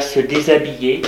Se 0.00 0.20
déshabiller. 0.20 1.02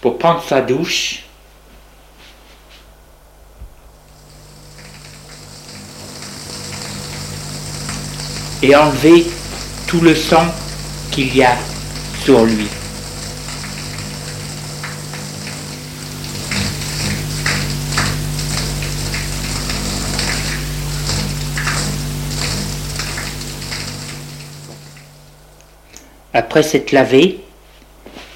Pour 0.00 0.18
prendre 0.18 0.42
sa 0.42 0.60
douche. 0.60 1.24
Et 8.62 8.74
enlever 8.74 9.26
tout 9.86 10.00
le 10.00 10.14
sang 10.14 10.46
qu'il 11.12 11.34
y 11.34 11.44
a 11.44 11.56
sur 12.24 12.44
lui. 12.44 12.66
Après 26.32 26.62
s'être 26.62 26.92
lavé, 26.92 27.40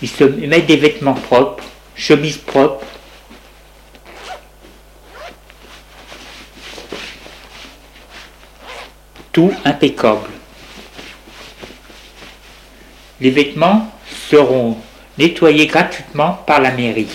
il 0.01 0.09
se 0.09 0.25
met 0.25 0.63
des 0.63 0.77
vêtements 0.77 1.15
propres, 1.15 1.65
chemise 1.95 2.39
propre. 2.39 2.85
Tout 9.33 9.53
impeccable. 9.65 10.29
Les 13.21 13.31
vêtements 13.31 13.91
seront 14.31 14.77
nettoyés 15.17 15.67
gratuitement 15.67 16.35
par 16.47 16.61
la 16.61 16.71
mairie. 16.71 17.09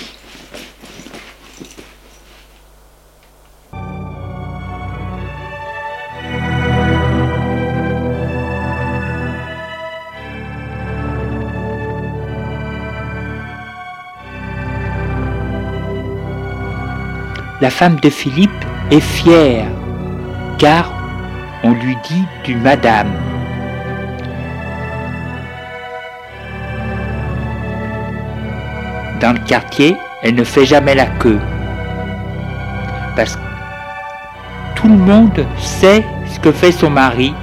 La 17.60 17.72
femme 17.72 18.00
de 18.00 18.12
Philippe 18.12 18.66
est 18.92 19.00
fière, 19.00 19.66
car 20.60 20.94
on 21.64 21.72
lui 21.72 21.98
dit 22.08 22.24
du 22.44 22.56
madame. 22.56 23.12
Dans 29.20 29.34
le 29.34 29.40
quartier, 29.40 29.98
elle 30.22 30.36
ne 30.36 30.44
fait 30.44 30.68
jamais 30.68 30.94
la 30.94 31.08
queue. 31.08 31.40
Parce 33.16 33.36
que 33.36 33.42
tout 34.76 34.88
le 34.88 34.98
monde 34.98 35.44
sait 35.58 36.06
ce 36.32 36.40
que 36.40 36.52
fait 36.52 36.72
son 36.72 36.92
mari. 36.92 37.34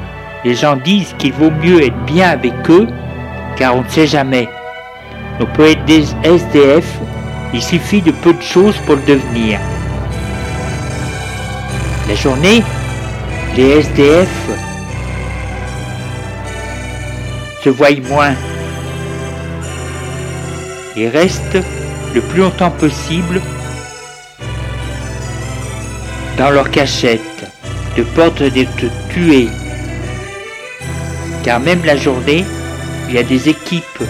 Les 0.45 0.55
gens 0.55 0.77
disent 0.77 1.13
qu'il 1.19 1.33
vaut 1.33 1.51
mieux 1.51 1.83
être 1.83 2.05
bien 2.05 2.31
avec 2.31 2.55
eux, 2.71 2.87
car 3.57 3.75
on 3.75 3.83
ne 3.83 3.89
sait 3.89 4.07
jamais. 4.07 4.49
On 5.41 5.47
peut 5.47 5.71
être 5.71 5.85
des 5.87 6.05
SDF, 6.23 7.01
il 7.53 7.61
suffit 7.61 8.01
de 8.01 8.13
peu 8.13 8.33
de 8.33 8.43
choses 8.43 8.77
pour 8.87 8.95
le 8.95 9.03
devenir. 9.03 9.59
La 12.07 12.15
journée, 12.15 12.63
les 13.57 13.81
SDF 13.81 14.29
se 17.63 17.71
voient 17.71 17.99
moins. 18.09 18.35
Ils 20.97 21.09
restent 21.09 21.59
le 22.15 22.21
plus 22.21 22.43
longtemps 22.43 22.71
possible 22.71 23.41
dans 26.37 26.51
leur 26.51 26.71
cachette, 26.71 27.21
de 27.97 28.03
peur 28.03 28.33
de 28.33 28.51
te 28.51 28.87
tuer. 29.11 29.49
Car 31.43 31.59
même 31.59 31.85
la 31.85 31.97
journée, 31.97 32.45
il 33.09 33.15
y 33.15 33.19
a 33.19 33.23
des 33.23 33.49
équipes 33.49 34.03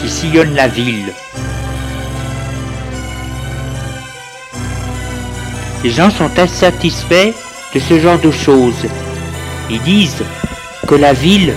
qui 0.00 0.08
sillonnent 0.08 0.54
la 0.54 0.68
ville. 0.68 1.12
Les 5.84 5.90
gens 5.90 6.10
sont 6.10 6.30
insatisfaits 6.38 7.32
de 7.74 7.80
ce 7.80 7.98
genre 7.98 8.18
de 8.18 8.30
choses. 8.30 8.86
Ils 9.70 9.82
disent 9.82 10.22
que 10.86 10.94
la 10.94 11.12
ville 11.12 11.54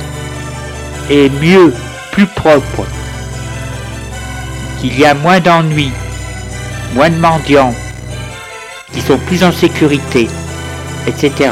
est 1.10 1.30
mieux, 1.42 1.74
plus 2.12 2.26
propre, 2.26 2.86
qu'il 4.80 4.98
y 4.98 5.06
a 5.06 5.14
moins 5.14 5.40
d'ennuis, 5.40 5.92
moins 6.94 7.10
de 7.10 7.18
mendiants, 7.18 7.74
qu'ils 8.94 9.04
sont 9.04 9.18
plus 9.18 9.44
en 9.44 9.52
sécurité, 9.52 10.28
etc. 11.06 11.52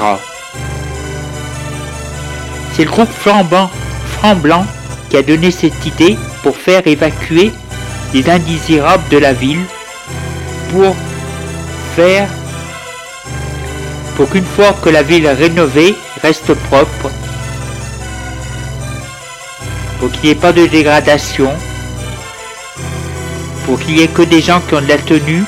C'est 2.74 2.86
le 2.86 2.90
groupe 2.90 3.12
Flambant, 3.12 3.70
Franc 4.18 4.36
Blanc 4.36 4.66
qui 5.10 5.18
a 5.18 5.22
donné 5.22 5.52
cette 5.52 5.86
idée 5.86 6.18
pour 6.42 6.58
faire 6.58 6.88
évacuer 6.88 7.52
les 8.16 8.30
indésirables 8.30 9.08
de 9.12 9.18
la 9.20 9.32
ville 9.32 9.64
pour 10.72 10.96
faire 11.96 12.28
pour 14.16 14.30
qu'une 14.30 14.46
fois 14.46 14.74
que 14.82 14.90
la 14.90 15.04
ville 15.04 15.28
rénovée 15.28 15.96
reste 16.22 16.54
propre, 16.54 17.10
pour 20.00 20.12
qu'il 20.12 20.24
n'y 20.26 20.30
ait 20.30 20.36
pas 20.36 20.54
de 20.54 20.66
dégradation, 20.68 21.52
pour 23.66 23.80
qu'il 23.80 23.96
n'y 23.96 24.02
ait 24.04 24.08
que 24.08 24.22
des 24.22 24.42
gens 24.42 24.62
qui 24.68 24.76
ont 24.76 24.82
de 24.82 24.88
la 24.88 24.98
tenue 24.98 25.44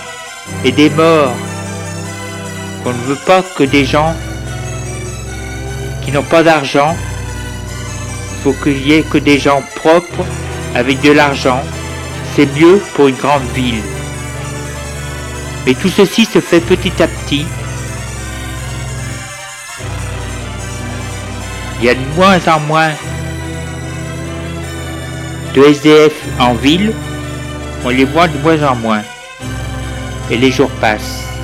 et 0.63 0.71
des 0.71 0.89
morts. 0.89 1.33
On 2.85 2.89
ne 2.89 3.03
veut 3.07 3.19
pas 3.25 3.43
que 3.55 3.63
des 3.63 3.85
gens 3.85 4.15
qui 6.03 6.11
n'ont 6.11 6.23
pas 6.23 6.43
d'argent, 6.43 6.95
il 6.95 8.43
faut 8.43 8.63
qu'il 8.63 8.87
y 8.87 8.93
ait 8.93 9.01
que 9.03 9.17
des 9.17 9.39
gens 9.39 9.63
propres 9.75 10.25
avec 10.75 11.01
de 11.01 11.11
l'argent, 11.11 11.61
c'est 12.35 12.45
mieux 12.55 12.81
pour 12.93 13.07
une 13.07 13.15
grande 13.15 13.45
ville. 13.53 13.81
Mais 15.65 15.73
tout 15.73 15.89
ceci 15.89 16.25
se 16.25 16.39
fait 16.39 16.59
petit 16.59 17.01
à 17.01 17.07
petit. 17.07 17.45
Il 21.79 21.85
y 21.85 21.89
a 21.89 21.95
de 21.95 21.99
moins 22.15 22.39
en 22.47 22.59
moins 22.61 22.91
de 25.55 25.63
SDF 25.63 26.13
en 26.37 26.53
ville, 26.53 26.91
on 27.85 27.89
les 27.89 28.03
voit 28.03 28.27
de 28.27 28.37
moins 28.39 28.61
en 28.67 28.75
moins. 28.75 29.01
Et 30.29 30.37
les 30.37 30.51
jours 30.51 30.69
passent. 30.81 31.34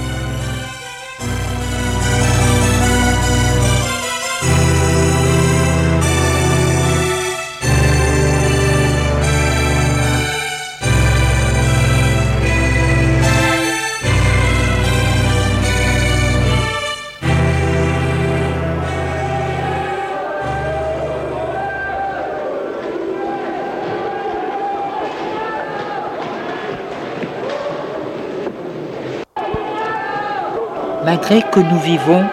Que 31.39 31.61
nous 31.61 31.79
vivons 31.79 32.25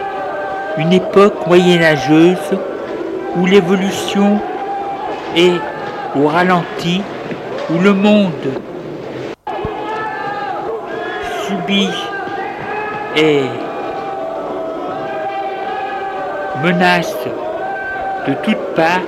une 0.77 0.91
époque 0.91 1.47
moyenâgeuse 1.47 2.57
où 3.37 3.45
l'évolution 3.45 4.39
est 5.37 5.59
au 6.17 6.27
ralenti, 6.27 7.01
où 7.69 7.79
le 7.79 7.93
monde 7.93 8.33
subit 11.47 11.89
et 13.15 13.43
menace 16.61 17.15
de 18.27 18.33
toutes 18.43 18.75
parts, 18.75 18.99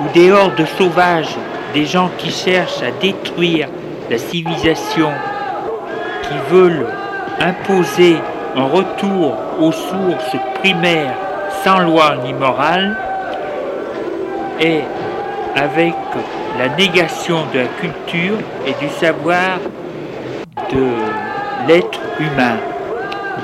où 0.00 0.08
des 0.14 0.32
hordes 0.32 0.64
sauvages, 0.78 1.36
des 1.74 1.84
gens 1.84 2.10
qui 2.16 2.30
cherchent 2.30 2.82
à 2.82 2.90
détruire 3.02 3.68
la 4.10 4.16
civilisation, 4.16 5.10
qui 6.22 6.34
veulent 6.50 6.86
imposer 7.42 8.16
un 8.56 8.64
retour 8.64 9.36
aux 9.60 9.72
sources 9.72 10.36
primaires 10.60 11.14
sans 11.64 11.80
loi 11.80 12.16
ni 12.24 12.32
morale 12.32 12.96
et 14.60 14.80
avec 15.56 15.94
la 16.58 16.68
négation 16.76 17.38
de 17.52 17.60
la 17.60 17.66
culture 17.80 18.38
et 18.66 18.74
du 18.80 18.90
savoir 18.92 19.58
de 20.72 20.86
l'être 21.66 22.00
humain. 22.20 22.56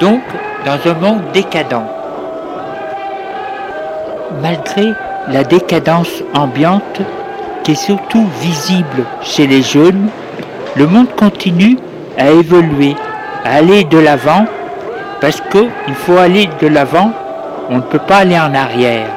Donc, 0.00 0.22
dans 0.64 0.90
un 0.90 0.94
monde 0.94 1.22
décadent. 1.32 1.82
Malgré 4.42 4.92
la 5.28 5.42
décadence 5.42 6.22
ambiante 6.34 7.00
qui 7.64 7.72
est 7.72 7.74
surtout 7.74 8.26
visible 8.40 9.04
chez 9.22 9.46
les 9.46 9.62
jeunes, 9.62 10.08
le 10.76 10.86
monde 10.86 11.08
continue 11.16 11.78
à 12.16 12.30
évoluer 12.30 12.94
aller 13.50 13.84
de 13.84 13.98
l'avant, 13.98 14.44
parce 15.20 15.40
qu'il 15.50 15.94
faut 15.94 16.16
aller 16.16 16.48
de 16.60 16.66
l'avant, 16.66 17.12
on 17.70 17.76
ne 17.76 17.82
peut 17.82 17.98
pas 17.98 18.18
aller 18.18 18.38
en 18.38 18.54
arrière. 18.54 19.08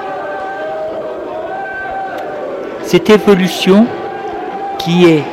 Cette 2.84 3.10
évolution 3.10 3.86
qui 4.78 5.06
est 5.06 5.24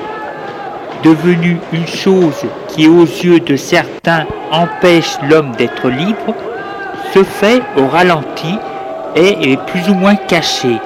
devenue 1.03 1.59
une 1.73 1.87
chose 1.87 2.45
qui 2.69 2.89
aux 2.89 3.05
yeux 3.05 3.41
de 3.41 3.57
certains 3.57 4.27
empêche 4.51 5.19
l'homme 5.29 5.53
d'être 5.57 5.89
libre, 5.89 6.35
se 7.15 7.23
fait 7.23 7.63
au 7.77 7.87
ralenti 7.87 8.59
et 9.17 9.53
est 9.53 9.61
plus 9.67 9.89
ou 9.89 9.95
moins 9.95 10.17
cachée. 10.17 10.79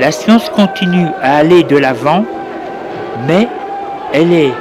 La 0.00 0.12
science 0.12 0.48
continue 0.50 1.08
à 1.22 1.36
aller 1.36 1.62
de 1.62 1.76
l'avant, 1.76 2.24
mais 3.26 3.48
elle 4.12 4.32
est 4.32 4.52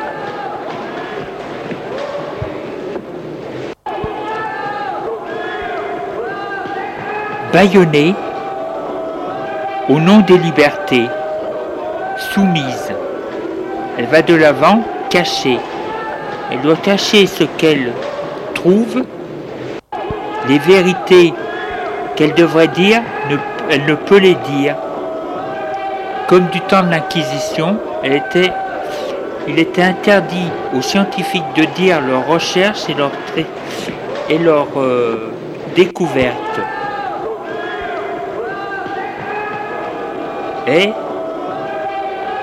bâillonnée 7.56 8.14
au 9.88 9.98
nom 9.98 10.20
des 10.20 10.38
libertés, 10.38 11.08
soumise. 12.34 12.92
Elle 13.98 14.08
va 14.08 14.22
de 14.22 14.36
l'avant 14.36 14.84
cachée. 15.10 15.58
Elle 16.52 16.60
doit 16.60 16.76
cacher 16.76 17.26
ce 17.26 17.46
qu'elle 17.46 17.94
trouve, 18.56 19.04
les 20.50 20.60
vérités 20.60 21.34
qu'elle 22.18 22.34
devrait 22.34 22.68
dire, 22.68 23.02
elle 23.70 23.86
ne 23.86 23.96
peut 23.96 24.20
les 24.20 24.36
dire. 24.36 24.76
Comme 26.28 26.48
du 26.48 26.60
temps 26.60 26.84
de 26.84 26.92
l'Inquisition, 26.92 27.78
il 28.04 29.60
était 29.60 29.82
interdit 29.82 30.52
aux 30.76 30.82
scientifiques 30.82 31.54
de 31.56 31.64
dire 31.78 32.02
leurs 32.02 32.28
recherches 32.28 32.90
et 32.90 32.96
leurs, 32.96 33.14
et 34.30 34.40
leurs 34.40 34.78
euh, 34.78 35.32
découvertes. 35.74 36.60
Et 40.68 40.92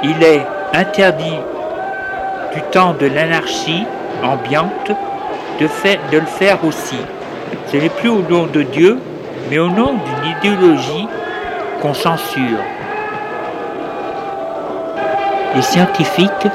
il 0.02 0.22
est 0.22 0.46
interdit 0.74 1.38
du 2.54 2.62
temps 2.70 2.94
de 2.98 3.06
l'anarchie 3.06 3.84
ambiante 4.22 4.92
de, 5.58 5.66
de 6.12 6.18
le 6.18 6.26
faire 6.26 6.64
aussi. 6.64 6.98
Ce 7.70 7.76
n'est 7.76 7.88
plus 7.88 8.08
au 8.08 8.22
nom 8.22 8.46
de 8.46 8.62
Dieu, 8.62 8.98
mais 9.50 9.58
au 9.58 9.68
nom 9.68 9.94
d'une 9.94 10.30
idéologie 10.30 11.08
qu'on 11.80 11.94
censure. 11.94 12.58
Les 15.54 15.62
scientifiques 15.62 16.48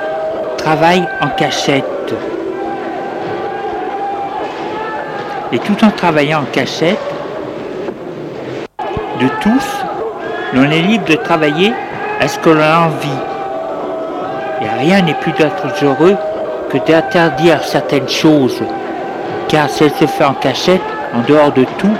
travaillent 0.58 1.08
en 1.22 1.30
cachette. 1.30 2.14
Et 5.52 5.60
tout 5.60 5.78
en 5.84 5.92
travaillant 5.92 6.42
en 6.42 6.46
cachette, 6.52 7.00
de 9.20 9.28
tous, 9.42 9.87
l'on 10.54 10.70
est 10.72 10.82
libre 10.82 11.06
de 11.06 11.16
travailler 11.16 11.74
à 12.20 12.28
ce 12.28 12.40
que 12.40 12.50
l'on 12.50 12.62
a 12.62 12.88
envie. 12.88 13.22
Et 14.62 14.80
rien 14.80 15.02
n'est 15.02 15.14
plus 15.16 15.34
heureux 15.84 16.16
que 16.70 16.78
d'interdire 16.78 17.64
certaines 17.64 18.10
choses, 18.10 18.62
car 19.48 19.70
si 19.70 19.84
elle 19.84 19.92
se 19.92 20.06
fait 20.06 20.26
en 20.26 20.34
cachette, 20.34 20.82
en 21.14 21.22
dehors 21.28 21.52
de 21.52 21.66
tout, 21.78 21.96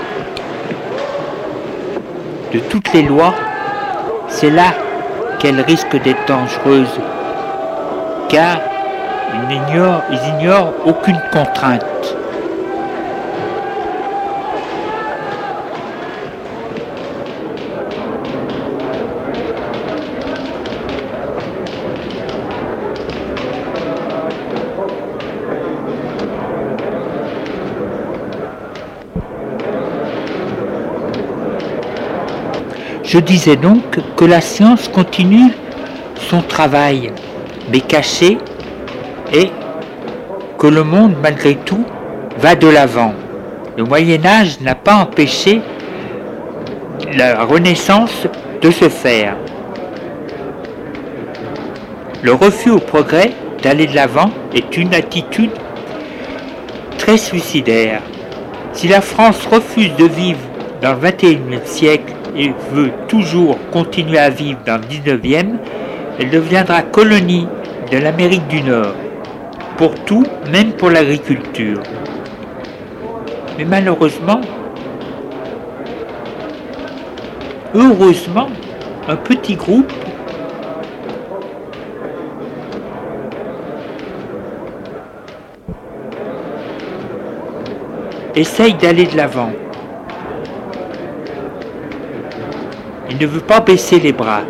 de 2.52 2.58
toutes 2.60 2.92
les 2.92 3.02
lois, 3.02 3.34
c'est 4.28 4.50
là 4.50 4.74
qu'elle 5.38 5.60
risque 5.60 6.00
d'être 6.02 6.26
dangereuse, 6.26 7.00
car 8.28 8.58
ils 9.32 9.56
ignorent, 9.56 10.02
ils 10.10 10.28
ignorent 10.36 10.72
aucune 10.84 11.20
contrainte. 11.32 12.17
Je 33.08 33.18
disais 33.18 33.56
donc 33.56 33.98
que 34.16 34.24
la 34.26 34.42
science 34.42 34.86
continue 34.86 35.50
son 36.28 36.42
travail, 36.42 37.10
mais 37.72 37.80
caché, 37.80 38.36
et 39.32 39.50
que 40.58 40.66
le 40.66 40.84
monde, 40.84 41.14
malgré 41.22 41.54
tout, 41.54 41.86
va 42.38 42.54
de 42.54 42.68
l'avant. 42.68 43.14
Le 43.78 43.84
Moyen 43.84 44.26
Âge 44.26 44.60
n'a 44.60 44.74
pas 44.74 44.96
empêché 44.96 45.62
la 47.14 47.44
Renaissance 47.44 48.26
de 48.60 48.70
se 48.70 48.90
faire. 48.90 49.36
Le 52.22 52.34
refus 52.34 52.72
au 52.72 52.78
progrès 52.78 53.30
d'aller 53.62 53.86
de 53.86 53.94
l'avant 53.94 54.30
est 54.52 54.76
une 54.76 54.92
attitude 54.92 55.52
très 56.98 57.16
suicidaire. 57.16 58.02
Si 58.74 58.86
la 58.86 59.00
France 59.00 59.46
refuse 59.50 59.96
de 59.96 60.04
vivre 60.04 60.40
dans 60.82 60.92
le 60.92 60.98
XXIe 60.98 61.38
siècle 61.64 62.12
et 62.36 62.52
veut 62.72 62.90
toujours 63.08 63.58
continuer 63.70 64.18
à 64.18 64.30
vivre 64.30 64.58
dans 64.66 64.76
le 64.76 64.86
19e, 64.86 65.56
elle 66.18 66.30
deviendra 66.30 66.82
colonie 66.82 67.46
de 67.90 67.98
l'Amérique 67.98 68.46
du 68.48 68.62
Nord, 68.62 68.94
pour 69.76 69.94
tout, 70.04 70.24
même 70.50 70.72
pour 70.72 70.90
l'agriculture. 70.90 71.80
Mais 73.56 73.64
malheureusement, 73.64 74.40
heureusement, 77.74 78.48
un 79.08 79.16
petit 79.16 79.54
groupe 79.54 79.92
essaye 88.34 88.74
d'aller 88.74 89.06
de 89.06 89.16
l'avant. 89.16 89.50
Ne 93.20 93.26
veut 93.26 93.40
pas 93.40 93.60
baisser 93.60 93.98
les 93.98 94.12
bras. 94.12 94.42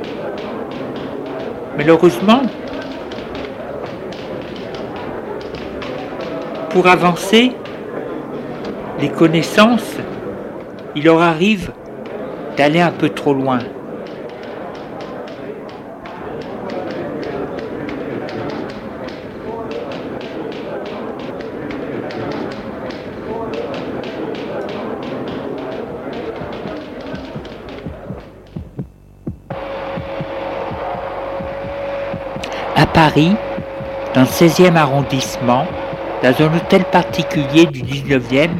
Malheureusement, 1.76 2.42
pour 6.70 6.86
avancer, 6.86 7.52
les 9.00 9.08
connaissances, 9.08 9.96
il 10.96 11.04
leur 11.04 11.22
arrive 11.22 11.70
d'aller 12.56 12.80
un 12.80 12.90
peu 12.90 13.08
trop 13.08 13.32
loin. 13.32 13.60
Paris, 32.98 33.36
dans 34.12 34.22
le 34.22 34.26
16e 34.26 34.74
arrondissement, 34.74 35.66
dans 36.20 36.34
un 36.42 36.56
hôtel 36.56 36.82
particulier 36.82 37.66
du 37.66 37.80
19e 37.80 38.50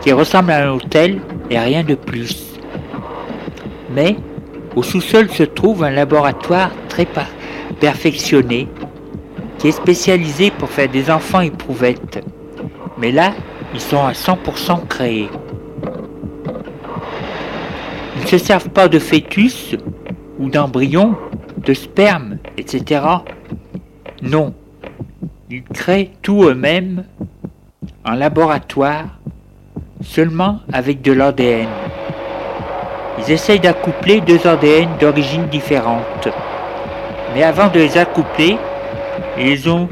qui 0.00 0.12
ressemble 0.12 0.52
à 0.52 0.68
un 0.68 0.70
hôtel 0.70 1.20
et 1.50 1.58
rien 1.58 1.82
de 1.82 1.96
plus. 1.96 2.54
Mais 3.90 4.14
au 4.76 4.84
sous-sol 4.84 5.28
se 5.28 5.42
trouve 5.42 5.82
un 5.82 5.90
laboratoire 5.90 6.70
très 6.88 7.04
perfectionné 7.80 8.68
qui 9.58 9.66
est 9.66 9.72
spécialisé 9.72 10.52
pour 10.52 10.70
faire 10.70 10.88
des 10.88 11.10
enfants 11.10 11.40
éprouvettes. 11.40 12.24
Mais 12.96 13.10
là, 13.10 13.32
ils 13.74 13.80
sont 13.80 14.06
à 14.06 14.12
100% 14.12 14.86
créés. 14.86 15.28
Ils 18.14 18.22
ne 18.22 18.28
se 18.28 18.38
servent 18.38 18.70
pas 18.70 18.86
de 18.86 19.00
fœtus 19.00 19.74
ou 20.38 20.48
d'embryons, 20.48 21.16
de 21.56 21.74
sperme, 21.74 22.38
etc. 22.56 23.00
Non, 24.24 24.54
ils 25.50 25.62
créent 25.62 26.12
tout 26.22 26.44
eux-mêmes 26.44 27.04
en 28.06 28.12
laboratoire, 28.12 29.04
seulement 30.00 30.60
avec 30.72 31.02
de 31.02 31.12
l'ADN. 31.12 31.68
Ils 33.18 33.32
essayent 33.32 33.60
d'accoupler 33.60 34.22
deux 34.22 34.46
ADN 34.46 34.88
d'origine 34.98 35.46
différente. 35.48 36.28
Mais 37.34 37.42
avant 37.42 37.68
de 37.68 37.80
les 37.80 37.98
accoupler, 37.98 38.56
ils 39.38 39.68
ont 39.68 39.90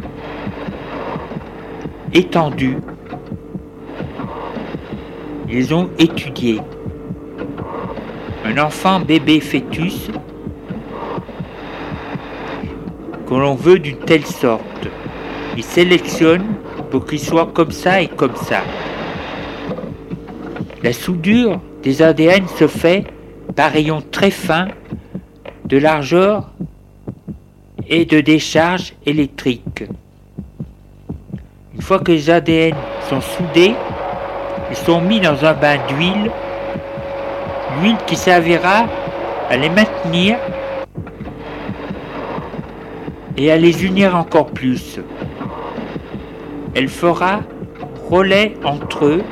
étendu, 2.14 2.78
ils 5.50 5.74
ont 5.74 5.90
étudié. 5.98 6.58
Un 8.46 8.56
enfant 8.56 8.98
bébé 8.98 9.40
fœtus 9.40 10.10
l'on 13.38 13.54
veut 13.54 13.78
d'une 13.78 13.98
telle 13.98 14.26
sorte. 14.26 14.88
Il 15.56 15.62
sélectionne 15.62 16.44
pour 16.90 17.06
qu'il 17.06 17.20
soit 17.20 17.50
comme 17.52 17.70
ça 17.70 18.00
et 18.00 18.08
comme 18.08 18.36
ça. 18.36 18.60
La 20.82 20.92
soudure 20.92 21.60
des 21.82 22.02
ADN 22.02 22.46
se 22.48 22.66
fait 22.66 23.04
par 23.54 23.70
rayons 23.70 24.02
très 24.10 24.30
fins 24.30 24.68
de 25.64 25.78
largeur 25.78 26.50
et 27.88 28.04
de 28.04 28.20
décharge 28.20 28.94
électrique. 29.06 29.84
Une 31.74 31.82
fois 31.82 31.98
que 31.98 32.12
les 32.12 32.30
ADN 32.30 32.74
sont 33.08 33.20
soudés, 33.20 33.74
ils 34.70 34.76
sont 34.76 35.00
mis 35.00 35.20
dans 35.20 35.44
un 35.44 35.54
bain 35.54 35.78
d'huile, 35.88 36.30
l'huile 37.80 37.96
qui 38.06 38.16
servira 38.16 38.86
à 39.50 39.56
les 39.56 39.70
maintenir 39.70 40.36
et 43.36 43.50
à 43.50 43.56
les 43.56 43.84
unir 43.84 44.16
encore 44.16 44.50
plus. 44.50 44.98
Elle 46.74 46.88
fera 46.88 47.40
relais 48.08 48.54
entre 48.64 49.06
eux 49.06 49.22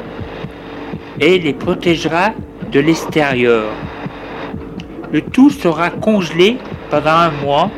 et 1.21 1.38
les 1.38 1.52
protégera 1.52 2.30
de 2.73 2.80
l'extérieur. 2.80 3.73
Le 5.12 5.21
tout 5.21 5.50
sera 5.50 5.90
congelé 5.90 6.57
pendant 6.90 7.11
un 7.11 7.30
mois, 7.30 7.71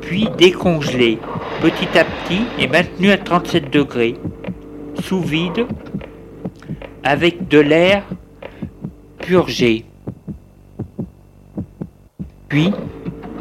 puis 0.00 0.28
décongelé 0.38 1.18
petit 1.60 1.98
à 1.98 2.04
petit 2.04 2.42
et 2.58 2.68
maintenu 2.68 3.10
à 3.10 3.18
37 3.18 3.70
degrés, 3.72 4.14
sous 5.02 5.20
vide, 5.20 5.66
avec 7.02 7.48
de 7.48 7.58
l'air 7.58 8.02
purgé. 9.18 9.84
Puis, 12.48 12.72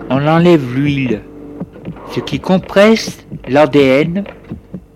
on 0.10 0.28
enlève 0.28 0.74
l'huile 0.74 1.22
ce 2.12 2.20
qui 2.20 2.40
compresse 2.40 3.26
l'ADN 3.48 4.24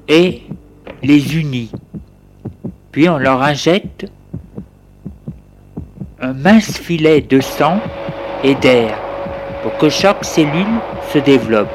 et 0.08 0.44
les 1.04 1.38
unit. 1.38 1.72
Puis 2.92 3.08
on 3.10 3.18
leur 3.18 3.42
injecte 3.42 4.06
un 6.22 6.34
mince 6.34 6.78
filet 6.78 7.22
de 7.22 7.39
sang 7.39 7.80
et 8.44 8.56
d'air 8.56 8.98
pour 9.63 9.78
que 9.78 9.89
chaque 9.89 10.25
cellule 10.25 10.80
se 11.13 11.20
développe. 11.20 11.70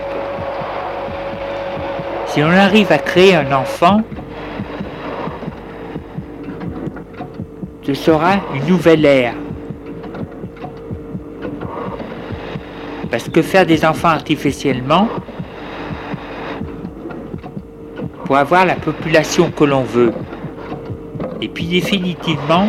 Si 2.27 2.43
on 2.43 2.51
arrive 2.51 2.91
à 2.91 2.99
créer 2.99 3.37
un 3.37 3.53
enfant, 3.53 4.03
ce 7.83 7.95
sera 7.95 8.37
une 8.55 8.67
nouvelle 8.67 9.05
ère 9.05 9.35
Parce 13.15 13.29
que 13.29 13.43
faire 13.43 13.65
des 13.65 13.85
enfants 13.85 14.09
artificiellement, 14.09 15.09
pour 18.25 18.37
avoir 18.37 18.67
la 18.67 18.75
population 18.75 19.53
que 19.53 19.63
l'on 19.63 19.85
veut, 19.85 20.13
et 21.41 21.47
puis 21.47 21.67
définitivement 21.67 22.69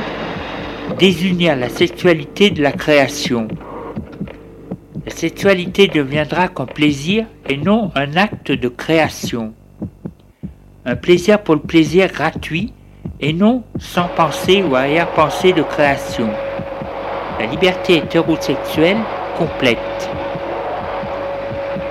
désunir 0.99 1.55
la 1.55 1.67
sexualité 1.67 2.51
de 2.51 2.61
la 2.61 2.71
création. 2.71 3.47
La 5.03 5.11
sexualité 5.11 5.87
deviendra 5.87 6.47
qu'un 6.47 6.67
plaisir 6.67 7.25
et 7.49 7.57
non 7.57 7.89
un 7.95 8.15
acte 8.15 8.51
de 8.51 8.67
création. 8.67 9.51
Un 10.85 10.95
plaisir 10.95 11.41
pour 11.41 11.55
le 11.55 11.61
plaisir 11.61 12.11
gratuit 12.11 12.71
et 13.19 13.33
non 13.33 13.63
sans 13.79 14.09
pensée 14.09 14.61
ou 14.61 14.75
arrière-pensée 14.75 15.53
de 15.53 15.63
création. 15.63 16.29
La 17.39 17.47
liberté 17.47 17.97
hétérosexuelle 17.97 18.99
complète 19.39 20.14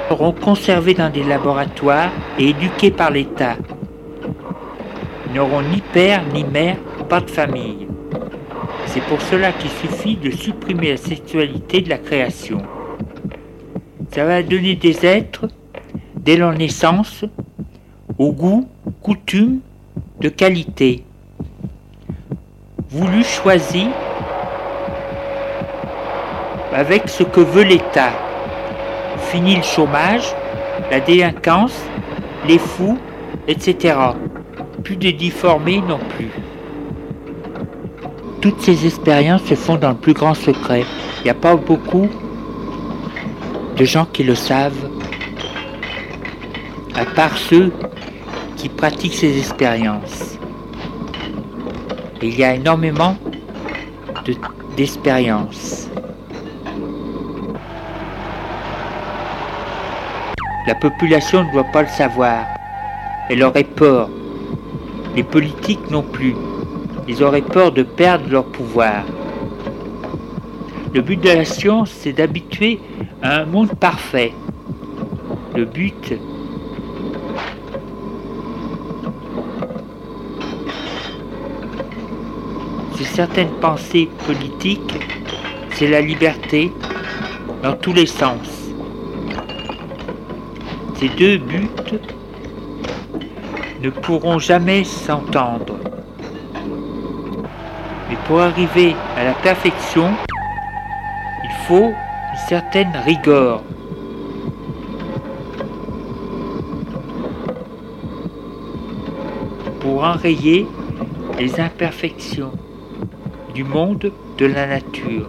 seront 0.08 0.32
conservés 0.32 0.94
dans 0.94 1.11
des 1.11 1.23
laboratoires 1.23 2.11
et 2.38 2.50
éduqués 2.50 2.90
par 2.90 3.11
l'État. 3.11 3.56
Ils 5.26 5.34
n'auront 5.34 5.62
ni 5.62 5.80
père 5.80 6.23
ni 6.32 6.44
mère, 6.44 6.76
pas 7.08 7.20
de 7.20 7.30
famille. 7.30 7.88
C'est 8.87 9.02
pour 9.02 9.20
cela 9.23 9.52
qu'il 9.52 9.70
suffit 9.70 10.16
de 10.16 10.30
supprimer 10.30 10.90
la 10.90 10.96
sexualité 10.96 11.80
de 11.80 11.88
la 11.88 11.99
création. 11.99 12.58
Ça 14.12 14.25
va 14.25 14.42
donner 14.42 14.76
des 14.76 15.04
êtres, 15.04 15.49
dès 16.14 16.37
leur 16.37 16.52
naissance, 16.52 17.25
au 18.18 18.32
goût, 18.32 18.68
coutume, 19.02 19.58
de 20.20 20.28
qualité. 20.28 21.02
Voulu, 22.90 23.25
choisi, 23.25 23.88
avec 26.73 27.08
ce 27.08 27.25
que 27.25 27.40
veut 27.40 27.64
l'État. 27.64 28.12
Fini 29.31 29.57
le 29.57 29.62
chômage, 29.62 30.35
la 30.90 31.00
délinquance, 31.00 31.83
les 32.47 32.59
fous, 32.59 32.99
etc. 33.49 33.97
Plus 34.83 34.97
de 34.97 35.11
difformés 35.11 35.83
non 35.87 35.99
plus. 36.16 36.31
Toutes 38.40 38.61
ces 38.61 38.87
expériences 38.87 39.45
se 39.45 39.54
font 39.54 39.76
dans 39.76 39.90
le 39.90 39.97
plus 39.97 40.12
grand 40.12 40.35
secret. 40.35 40.85
Il 41.21 41.25
n'y 41.25 41.31
a 41.31 41.35
pas 41.35 41.57
beaucoup 41.57 42.09
de 43.76 43.85
gens 43.85 44.07
qui 44.12 44.23
le 44.23 44.35
savent, 44.35 44.88
à 46.95 47.04
part 47.04 47.37
ceux 47.37 47.73
qui 48.57 48.69
pratiquent 48.69 49.14
ces 49.14 49.38
expériences. 49.38 50.38
il 52.23 52.38
y 52.38 52.45
a 52.45 52.54
énormément 52.54 53.16
d'expériences. 54.76 55.88
La 60.66 60.75
population 60.75 61.44
ne 61.44 61.52
doit 61.52 61.71
pas 61.73 61.83
le 61.83 61.88
savoir. 61.88 62.47
Elle 63.28 63.42
aurait 63.42 63.64
peur. 63.64 64.09
Les 65.14 65.23
politiques 65.23 65.90
non 65.90 66.02
plus. 66.02 66.35
Ils 67.06 67.23
auraient 67.23 67.42
peur 67.42 67.73
de 67.73 67.83
perdre 67.83 68.30
leur 68.30 68.44
pouvoir. 68.44 69.04
Le 70.92 71.02
but 71.02 71.21
de 71.21 71.28
la 71.28 71.44
science, 71.44 71.90
c'est 71.90 72.12
d'habituer 72.12 72.80
à 73.23 73.40
un 73.40 73.44
monde 73.44 73.75
parfait. 73.75 74.33
Le 75.54 75.64
but 75.64 76.14
certaines 83.14 83.61
pensées 83.61 84.09
politiques, 84.26 84.99
c'est 85.75 85.87
la 85.87 86.00
liberté 86.00 86.73
dans 87.62 87.76
tous 87.76 87.92
les 87.92 88.06
sens. 88.06 88.63
Ces 90.96 91.08
deux 91.08 91.38
buts 91.38 91.68
ne 93.82 93.90
pourront 93.90 94.38
jamais 94.38 94.84
s'entendre. 94.84 95.74
Mais 98.08 98.16
pour 98.26 98.40
arriver 98.40 98.94
à 99.16 99.24
la 99.24 99.32
perfection, 99.34 100.10
il 101.42 101.50
faut 101.66 101.90
une 101.90 102.48
certaine 102.48 102.92
rigueur. 103.04 103.62
Pour 109.80 110.04
enrayer 110.04 110.66
les 111.38 111.60
imperfections 111.60 112.52
du 113.54 113.64
monde 113.64 114.12
de 114.38 114.46
la 114.46 114.66
nature. 114.66 115.28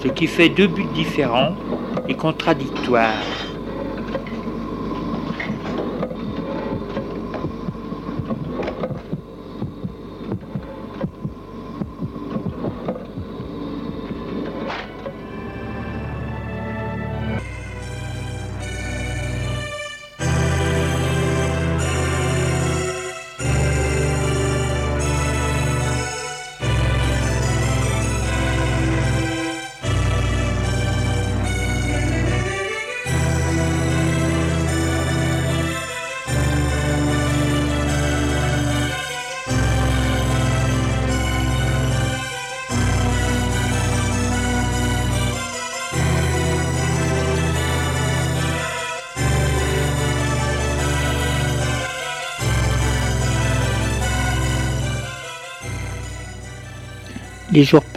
Ce 0.00 0.08
qui 0.08 0.26
fait 0.26 0.48
deux 0.50 0.66
buts 0.66 0.86
différents 0.94 1.54
et 2.08 2.14
contradictoires. 2.14 3.43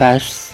Les 0.00 0.47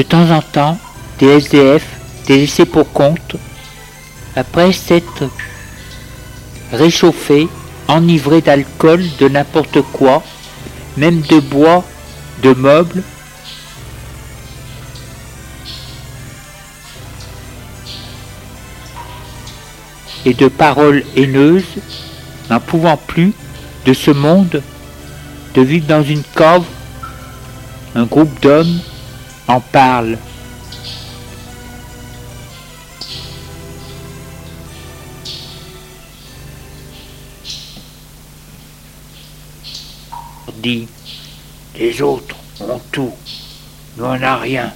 De 0.00 0.04
temps 0.06 0.30
en 0.30 0.40
temps, 0.40 0.78
des 1.18 1.26
SDF, 1.26 1.84
des 2.26 2.38
laissés 2.38 2.64
pour 2.64 2.90
compte, 2.90 3.36
après 4.34 4.72
s'être 4.72 5.28
réchauffés, 6.72 7.48
enivrés 7.86 8.40
d'alcool, 8.40 9.04
de 9.18 9.28
n'importe 9.28 9.82
quoi, 9.92 10.22
même 10.96 11.20
de 11.20 11.38
bois, 11.38 11.84
de 12.42 12.54
meubles, 12.54 13.02
et 20.24 20.32
de 20.32 20.48
paroles 20.48 21.04
haineuses, 21.14 21.76
n'en 22.48 22.60
pouvant 22.60 22.96
plus 22.96 23.34
de 23.84 23.92
ce 23.92 24.12
monde, 24.12 24.62
de 25.54 25.60
vivre 25.60 25.86
dans 25.86 26.02
une 26.02 26.22
cave, 26.34 26.64
un 27.94 28.04
groupe 28.04 28.40
d'hommes 28.40 28.80
en 29.50 29.60
parle. 29.60 30.16
dit 40.62 40.86
les 41.78 42.02
autres 42.02 42.36
ont 42.60 42.80
tout, 42.92 43.14
nous 43.96 44.04
on 44.04 44.18
n'a 44.18 44.36
rien. 44.36 44.74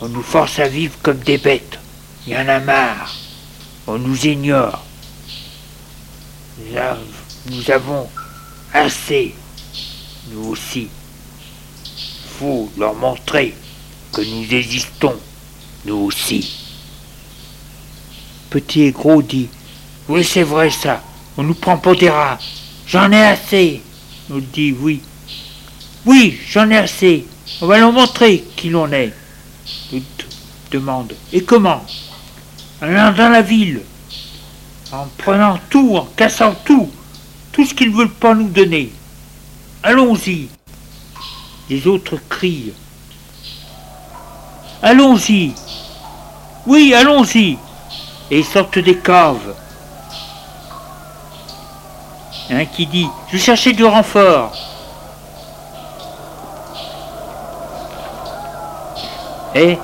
On 0.00 0.08
nous 0.08 0.24
force 0.24 0.58
à 0.58 0.66
vivre 0.66 0.98
comme 1.02 1.20
des 1.20 1.38
bêtes, 1.38 1.78
il 2.26 2.32
y 2.32 2.36
en 2.36 2.48
a 2.48 2.58
marre, 2.58 3.14
on 3.86 3.98
nous 3.98 4.26
ignore. 4.26 4.84
Nous 7.46 7.70
avons 7.70 8.08
assez, 8.74 9.36
nous 10.32 10.48
aussi 10.48 10.88
faut 12.38 12.70
leur 12.78 12.94
montrer 12.94 13.54
que 14.12 14.20
nous 14.20 14.54
existons, 14.54 15.14
nous 15.84 15.96
aussi. 15.96 16.66
Petit 18.50 18.82
et 18.82 18.92
gros 18.92 19.22
dit 19.22 19.48
Oui, 20.08 20.24
c'est 20.24 20.44
vrai 20.44 20.70
ça, 20.70 21.02
on 21.36 21.42
nous 21.42 21.54
prend 21.54 21.78
pour 21.78 21.96
des 21.96 22.10
rats. 22.10 22.38
J'en 22.86 23.10
ai 23.12 23.22
assez. 23.22 23.82
Nous 24.30 24.40
dit 24.40 24.74
Oui. 24.78 25.00
Oui, 26.06 26.38
j'en 26.48 26.70
ai 26.70 26.78
assez. 26.78 27.26
On 27.60 27.66
va 27.66 27.78
leur 27.78 27.92
montrer 27.92 28.44
qui 28.56 28.70
l'on 28.70 28.90
est. 28.92 29.12
Nous 29.92 30.02
demande 30.70 31.14
Et 31.32 31.42
comment? 31.42 31.84
En 32.80 32.86
dans 32.86 33.28
la 33.28 33.42
ville, 33.42 33.80
en 34.92 35.06
prenant 35.18 35.58
tout, 35.68 35.96
en 35.96 36.04
cassant 36.16 36.54
tout, 36.64 36.88
tout 37.50 37.66
ce 37.66 37.74
qu'ils 37.74 37.90
ne 37.90 37.96
veulent 37.96 38.08
pas 38.10 38.34
nous 38.34 38.48
donner. 38.48 38.92
Allons-y. 39.82 40.48
Les 41.68 41.86
autres 41.86 42.16
crient. 42.30 42.72
Allons-y. 44.82 45.52
Oui, 46.66 46.94
allons-y. 46.94 47.58
Et 48.30 48.38
ils 48.38 48.44
sortent 48.44 48.78
des 48.78 48.96
caves. 48.96 49.54
Un 52.50 52.64
qui 52.64 52.86
dit, 52.86 53.08
je 53.30 53.36
cherchais 53.36 53.74
du 53.74 53.84
renfort. 53.84 54.52
Et 59.54 59.76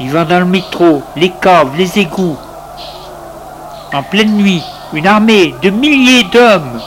il 0.00 0.10
va 0.10 0.24
dans 0.24 0.40
le 0.40 0.46
métro, 0.46 1.04
les 1.14 1.30
caves, 1.30 1.76
les 1.76 2.00
égouts. 2.00 2.38
En 3.92 4.02
pleine 4.02 4.36
nuit, 4.36 4.62
une 4.92 5.06
armée 5.06 5.54
de 5.62 5.70
milliers 5.70 6.24
d'hommes 6.24 6.80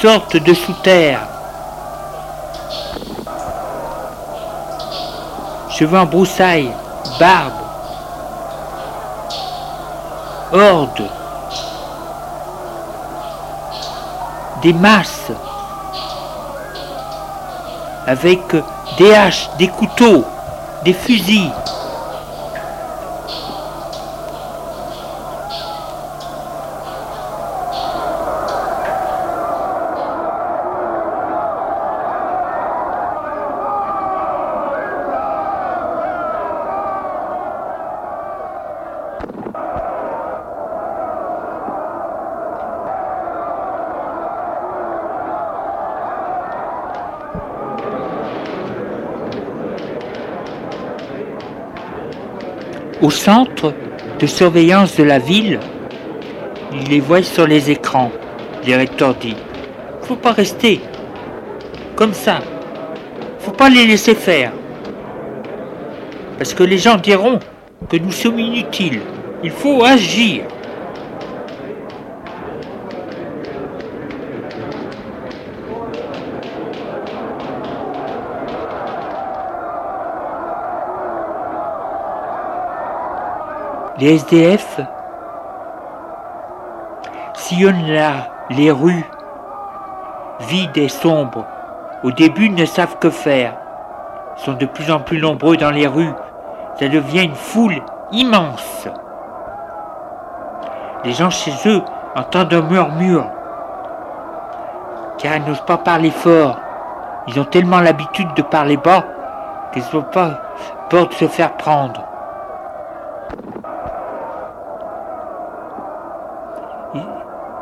sortent 0.00 0.36
de 0.36 0.54
sous 0.54 0.74
terre 0.82 1.27
cheveux 5.78 5.98
en 5.98 6.06
broussailles, 6.06 6.72
barbe, 7.20 7.52
horde, 10.52 11.08
des 14.60 14.72
masses, 14.72 15.30
avec 18.08 18.40
des 18.98 19.14
haches, 19.14 19.48
des 19.56 19.68
couteaux, 19.68 20.24
des 20.84 20.94
fusils. 20.94 21.52
Au 53.08 53.10
centre 53.10 53.72
de 54.18 54.26
surveillance 54.26 54.94
de 54.96 55.02
la 55.02 55.18
ville, 55.18 55.58
il 56.74 56.90
les 56.90 57.00
voit 57.00 57.22
sur 57.22 57.46
les 57.46 57.70
écrans, 57.70 58.12
le 58.58 58.64
directeur 58.66 59.14
dit. 59.14 59.34
faut 60.02 60.14
pas 60.14 60.32
rester 60.32 60.82
comme 61.96 62.12
ça. 62.12 62.40
Faut 63.38 63.52
pas 63.52 63.70
les 63.70 63.86
laisser 63.86 64.14
faire. 64.14 64.52
Parce 66.36 66.52
que 66.52 66.62
les 66.62 66.76
gens 66.76 66.98
diront 66.98 67.38
que 67.88 67.96
nous 67.96 68.12
sommes 68.12 68.40
inutiles. 68.40 69.00
Il 69.42 69.52
faut 69.52 69.82
agir. 69.82 70.42
Les 84.00 84.14
SDF 84.14 84.80
sillonnent 87.34 87.88
là 87.88 88.28
les 88.48 88.70
rues, 88.70 89.04
vides 90.38 90.76
et 90.76 90.88
sombres. 90.88 91.44
Au 92.04 92.12
début, 92.12 92.48
ne 92.48 92.64
savent 92.64 92.98
que 93.00 93.10
faire. 93.10 93.54
sont 94.36 94.52
de 94.52 94.66
plus 94.66 94.92
en 94.92 95.00
plus 95.00 95.20
nombreux 95.20 95.56
dans 95.56 95.72
les 95.72 95.88
rues. 95.88 96.12
Ça 96.78 96.86
devient 96.86 97.24
une 97.24 97.34
foule 97.34 97.82
immense. 98.12 98.86
Les 101.04 101.12
gens 101.12 101.30
chez 101.30 101.52
eux 101.66 101.82
entendent 102.14 102.54
un 102.54 102.62
murmure, 102.62 103.26
car 105.18 105.38
ils 105.38 105.44
n'osent 105.44 105.64
pas 105.66 105.78
parler 105.78 106.12
fort. 106.12 106.60
Ils 107.26 107.40
ont 107.40 107.44
tellement 107.44 107.80
l'habitude 107.80 108.32
de 108.34 108.42
parler 108.42 108.76
bas 108.76 109.02
qu'ils 109.72 109.82
n'ont 109.92 110.02
pas 110.02 110.40
peur 110.88 111.08
de 111.08 111.14
se 111.14 111.26
faire 111.26 111.54
prendre. 111.54 112.04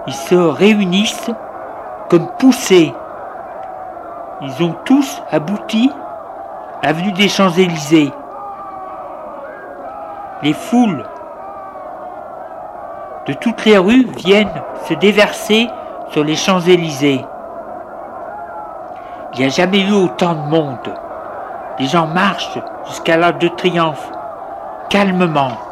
Ils 0.07 0.15
se 0.15 0.35
réunissent 0.35 1.31
comme 2.09 2.29
poussés. 2.39 2.95
Ils 4.41 4.63
ont 4.63 4.77
tous 4.85 5.23
abouti 5.33 5.91
à 6.83 6.87
l'avenue 6.87 7.13
des 7.13 7.29
Champs-Élysées. 7.29 8.13
Les 10.43 10.53
foules 10.53 11.05
de 13.27 13.33
toutes 13.33 13.65
les 13.65 13.79
rues 13.79 14.07
viennent 14.17 14.63
se 14.89 14.95
déverser 14.95 15.69
sur 16.11 16.23
les 16.23 16.37
Champs-Élysées. 16.37 17.25
Il 19.35 19.41
n'y 19.41 19.47
a 19.47 19.49
jamais 19.49 19.81
eu 19.81 19.93
autant 19.93 20.35
de 20.35 20.49
monde. 20.49 20.95
Les 21.79 21.87
gens 21.87 22.07
marchent 22.07 22.59
jusqu'à 22.87 23.17
l'heure 23.17 23.35
de 23.35 23.49
triomphe, 23.49 24.11
calmement. 24.89 25.66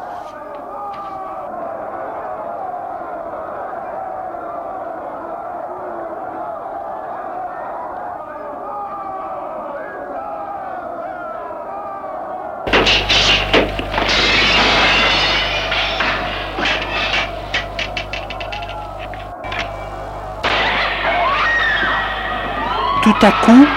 Tout 23.05 23.15
à 23.21 23.31
coup, 23.45 23.67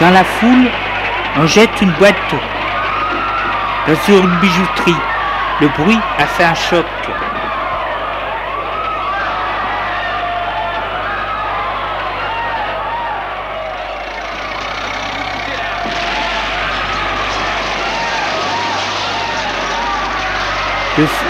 dans 0.00 0.10
la 0.10 0.24
foule, 0.24 0.68
on 1.36 1.46
jette 1.46 1.80
une 1.80 1.92
boîte 1.92 2.16
sur 4.04 4.18
une 4.18 4.36
bijouterie. 4.40 4.96
Le 5.60 5.68
bruit 5.68 6.00
a 6.18 6.26
fait 6.26 6.42
un 6.42 6.54
choc. 6.56 6.84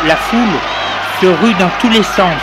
la 0.07 0.17
foule 0.17 0.41
se 1.21 1.27
rue 1.27 1.53
dans 1.55 1.71
tous 1.79 1.91
les 1.91 2.03
sens. 2.03 2.41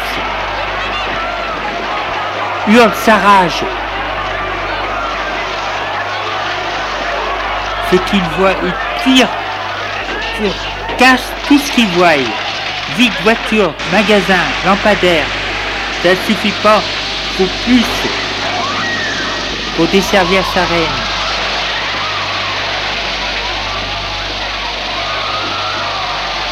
Hurle 2.68 2.94
sa 2.94 3.16
rage, 3.16 3.64
ce 7.92 7.96
qu'ils 7.96 8.24
voient, 8.38 8.56
ils 8.64 9.16
tirent, 9.16 9.30
cassent 10.98 11.32
tout 11.48 11.58
ce 11.58 11.72
qu'ils 11.72 11.88
voient. 11.90 12.16
Vide, 12.98 13.14
voiture, 13.24 13.74
magasin, 13.92 14.44
lampadaire. 14.66 15.26
Ça 16.04 16.10
ne 16.10 16.16
suffit 16.16 16.54
pas, 16.64 16.82
faut 17.38 17.48
plus 17.66 17.86
pour 19.76 19.86
desservir 19.88 20.44
sa 20.54 20.62
reine. 20.62 20.98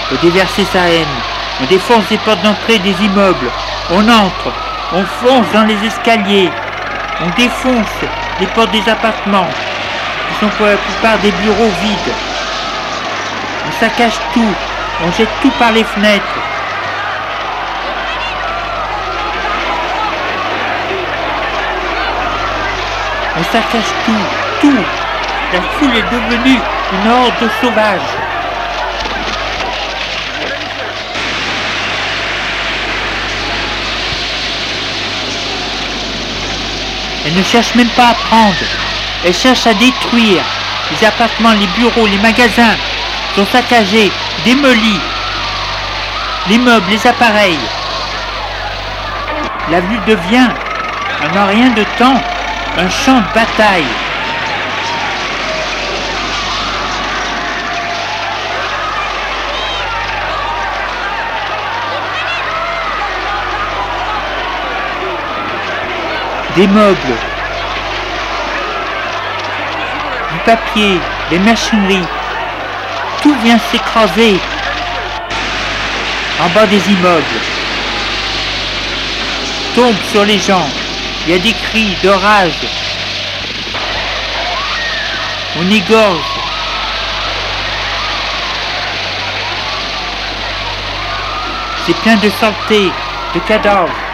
Pour 0.09 0.17
déverser 0.19 0.65
sa 0.71 0.87
haine. 0.89 1.05
On 1.61 1.65
défonce 1.65 2.09
les 2.11 2.17
portes 2.17 2.41
d'entrée 2.43 2.79
des 2.79 2.95
immeubles. 3.03 3.49
On 3.91 4.07
entre. 4.07 4.53
On 4.93 5.03
fonce 5.03 5.51
dans 5.53 5.63
les 5.63 5.83
escaliers. 5.85 6.51
On 7.21 7.29
défonce 7.35 7.87
les 8.39 8.47
portes 8.47 8.71
des 8.71 8.87
appartements 8.89 9.47
sont 10.39 10.49
pour 10.57 10.65
la 10.65 10.77
plupart 10.77 11.17
des 11.19 11.31
bureaux 11.31 11.71
vides. 11.81 12.13
On 13.67 13.71
saccage 13.79 14.19
tout, 14.33 14.53
on 15.05 15.11
jette 15.11 15.29
tout 15.41 15.51
par 15.59 15.71
les 15.71 15.83
fenêtres. 15.83 16.39
On 23.37 23.43
saccage 23.43 23.91
tout, 24.05 24.11
tout. 24.61 24.85
La 25.53 25.61
foule 25.61 25.95
est 25.95 26.11
devenue 26.11 26.59
une 26.93 27.11
horde 27.11 27.51
sauvage. 27.61 28.01
Elle 37.25 37.33
ne 37.33 37.43
cherche 37.43 37.73
même 37.75 37.89
pas 37.89 38.09
à 38.09 38.13
prendre. 38.13 38.84
Elle 39.25 39.33
cherche 39.33 39.65
à 39.65 39.73
détruire. 39.73 40.43
Les 40.91 41.07
appartements, 41.07 41.53
les 41.53 41.65
bureaux, 41.79 42.05
les 42.05 42.19
magasins 42.19 42.75
sont 43.35 43.45
saccagés, 43.47 44.11
démolis. 44.45 45.01
Les 46.47 46.59
meubles, 46.59 46.91
les 46.91 47.07
appareils. 47.07 47.57
La 49.71 49.81
vue 49.81 49.97
devient, 50.05 50.49
en 51.23 51.47
rien 51.47 51.71
de 51.71 51.83
temps, 51.97 52.21
un 52.77 52.87
champ 52.87 53.17
de 53.17 53.33
bataille. 53.33 53.83
Des 66.55 66.67
meubles, 66.67 67.17
papier, 70.45 70.99
les 71.31 71.39
machineries, 71.39 72.05
tout 73.21 73.35
vient 73.43 73.59
s'écraser 73.71 74.39
en 76.39 76.49
bas 76.49 76.67
des 76.67 76.81
immeubles, 76.91 77.39
tombe 79.73 79.95
sur 80.11 80.23
les 80.23 80.37
gens, 80.37 80.67
il 81.25 81.33
y 81.33 81.35
a 81.35 81.39
des 81.39 81.53
cris 81.53 81.97
de 82.03 82.09
rage, 82.09 82.67
on 85.57 85.71
égorge, 85.71 86.35
c'est 91.87 91.97
plein 91.97 92.17
de 92.17 92.29
santé, 92.29 92.91
de 93.33 93.39
cadavres. 93.39 94.04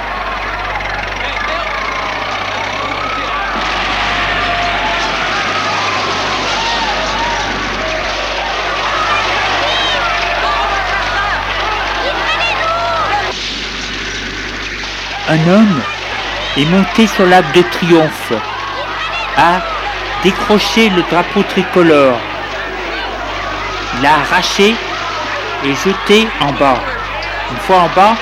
Un 15.31 15.47
homme 15.47 15.81
est 16.57 16.65
monté 16.65 17.07
sur 17.07 17.25
l'arbre 17.25 17.51
de 17.53 17.61
triomphe, 17.61 18.33
a 19.37 19.61
décroché 20.23 20.89
le 20.89 21.03
drapeau 21.09 21.41
tricolore, 21.43 22.19
l'a 24.01 24.15
arraché 24.15 24.75
et 25.63 25.73
jeté 25.73 26.27
en 26.41 26.51
bas. 26.53 26.79
Une 27.49 27.57
fois 27.59 27.77
en 27.77 27.89
bas, 27.95 28.15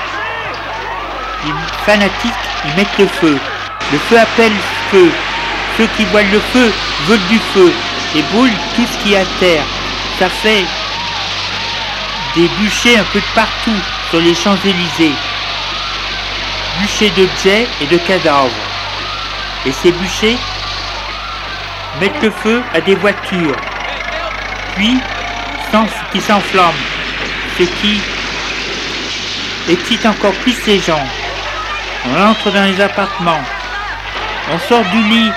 les 1.44 1.52
fanatiques 1.84 2.44
mettent 2.76 2.98
le 2.98 3.08
feu. 3.08 3.36
Le 3.92 3.98
feu 3.98 4.18
appelle 4.18 4.52
le 4.52 4.90
feu. 4.90 5.10
Ceux 5.76 5.88
qui 5.96 6.04
voient 6.04 6.22
le 6.22 6.40
feu 6.52 6.72
veulent 7.06 7.28
du 7.28 7.40
feu 7.52 7.72
et 8.14 8.22
brûlent 8.34 8.62
tout 8.76 8.86
ce 8.86 8.98
qui 9.02 9.14
est 9.14 9.22
à 9.22 9.24
terre. 9.40 9.64
Ça 10.20 10.28
fait 10.28 10.64
des 12.36 12.46
bûchers 12.60 12.98
un 12.98 13.04
peu 13.12 13.18
de 13.18 13.34
partout 13.34 13.80
sur 14.10 14.20
les 14.20 14.34
Champs-Élysées 14.34 15.14
bûcher 16.80 17.10
de 17.10 17.28
jets 17.42 17.68
et 17.80 17.86
de 17.86 17.98
cadavres. 17.98 18.50
et 19.66 19.72
ses 19.72 19.92
bûchers 19.92 20.38
mettent 22.00 22.22
le 22.22 22.30
feu 22.30 22.62
à 22.74 22.80
des 22.80 22.94
voitures, 22.94 23.56
puis 24.74 24.98
qui 26.12 26.20
s'enflamment, 26.20 26.72
ce 27.58 27.62
qui 27.62 28.00
excite 29.68 30.04
encore 30.06 30.32
plus 30.42 30.52
ces 30.52 30.80
gens. 30.80 31.06
On 32.06 32.30
entre 32.30 32.50
dans 32.50 32.64
les 32.64 32.80
appartements, 32.80 33.44
on 34.52 34.58
sort 34.68 34.84
du 34.84 35.02
lit 35.02 35.30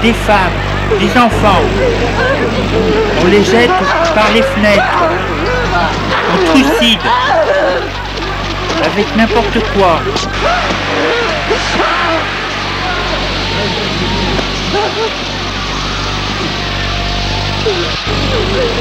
des 0.00 0.12
femmes, 0.12 0.58
des 1.00 1.10
enfants, 1.18 1.62
on 3.20 3.26
les 3.26 3.44
jette 3.44 3.70
par 4.14 4.30
les 4.32 4.42
fenêtres, 4.42 5.04
on 6.32 6.52
trucide 6.52 7.00
avec 8.84 9.16
n'importe 9.16 9.58
quoi. 9.74 10.00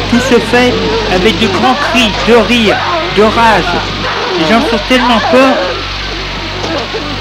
Tout 0.09 0.19
se 0.19 0.39
fait 0.39 0.73
avec 1.13 1.39
de 1.39 1.47
grands 1.47 1.75
cris, 1.75 2.11
de 2.27 2.35
rire, 2.35 2.77
de 3.17 3.23
rage. 3.23 3.63
Les 4.39 4.45
gens 4.45 4.61
sont 4.69 4.79
tellement 4.87 5.19
peur 5.31 5.53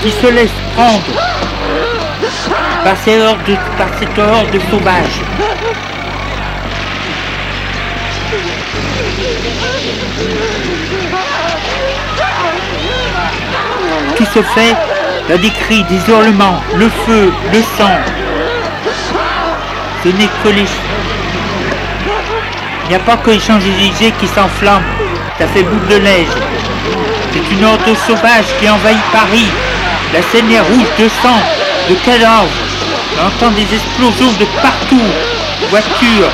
qu'ils 0.03 0.13
se 0.13 0.27
laissent 0.27 0.51
prendre 0.75 1.03
par, 2.85 2.95
de, 2.95 3.57
cette 3.99 4.19
horde 4.19 4.61
sauvage. 4.71 5.21
Tout 14.17 14.25
se 14.25 14.43
fait 14.43 14.75
a 15.33 15.37
des 15.37 15.51
cris, 15.51 15.85
des 15.85 16.01
hurlements, 16.09 16.63
le 16.75 16.89
feu, 16.89 17.33
le 17.53 17.61
sang. 17.77 17.99
Ce 20.03 20.09
n'est 20.09 20.31
que 20.43 20.49
les... 20.49 20.65
Il 22.85 22.89
n'y 22.91 22.95
a 22.95 23.01
pas 23.01 23.17
que 23.17 23.31
les 23.31 23.41
Champs-Élysées 23.41 24.13
qui 24.19 24.27
s'enflamment, 24.29 24.87
ça 25.39 25.47
fait 25.49 25.65
boule 25.65 25.87
de 25.89 25.99
neige. 25.99 26.29
C'est 27.33 27.55
une 27.55 27.65
horde 27.65 27.97
sauvage 28.07 28.47
qui 28.59 28.69
envahit 28.71 28.97
Paris. 29.13 29.51
La 30.15 30.23
scène 30.23 30.51
est 30.51 30.61
rouge 30.61 30.89
de 30.99 31.09
sang, 31.09 31.43
de 31.91 31.95
cadavres. 31.97 32.49
On 33.19 33.27
entend 33.27 33.51
des 33.51 33.67
explosions 33.75 34.33
de 34.39 34.47
partout. 34.63 35.03
Voitures. 35.69 36.31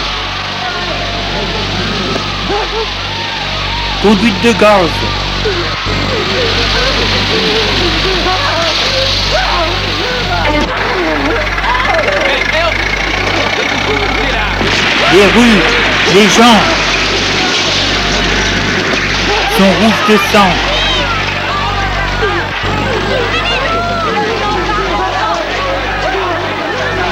Conduite 4.03 4.41
de 4.43 4.53
gaz. 4.53 4.91
Les 15.13 15.27
rues, 15.27 15.61
les 16.15 16.29
gens 16.29 16.59
sont 19.59 19.65
rouges 19.65 20.09
de 20.09 20.17
sang. 20.33 20.49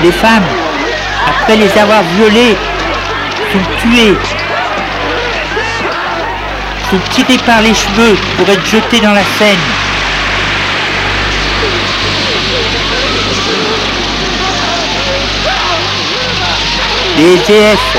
Les 0.02 0.12
femmes, 0.12 0.42
après 1.28 1.56
les 1.56 1.78
avoir 1.78 2.02
violées, 2.16 2.56
sont 3.52 3.58
tuées, 3.82 4.16
sont 6.90 6.98
tirées 7.10 7.38
par 7.44 7.60
les 7.60 7.74
cheveux 7.74 8.16
pour 8.38 8.48
être 8.48 8.66
jetées 8.66 9.00
dans 9.00 9.12
la 9.12 9.24
Seine. 9.38 9.89
Les 17.20 17.34
EDF, 17.34 17.98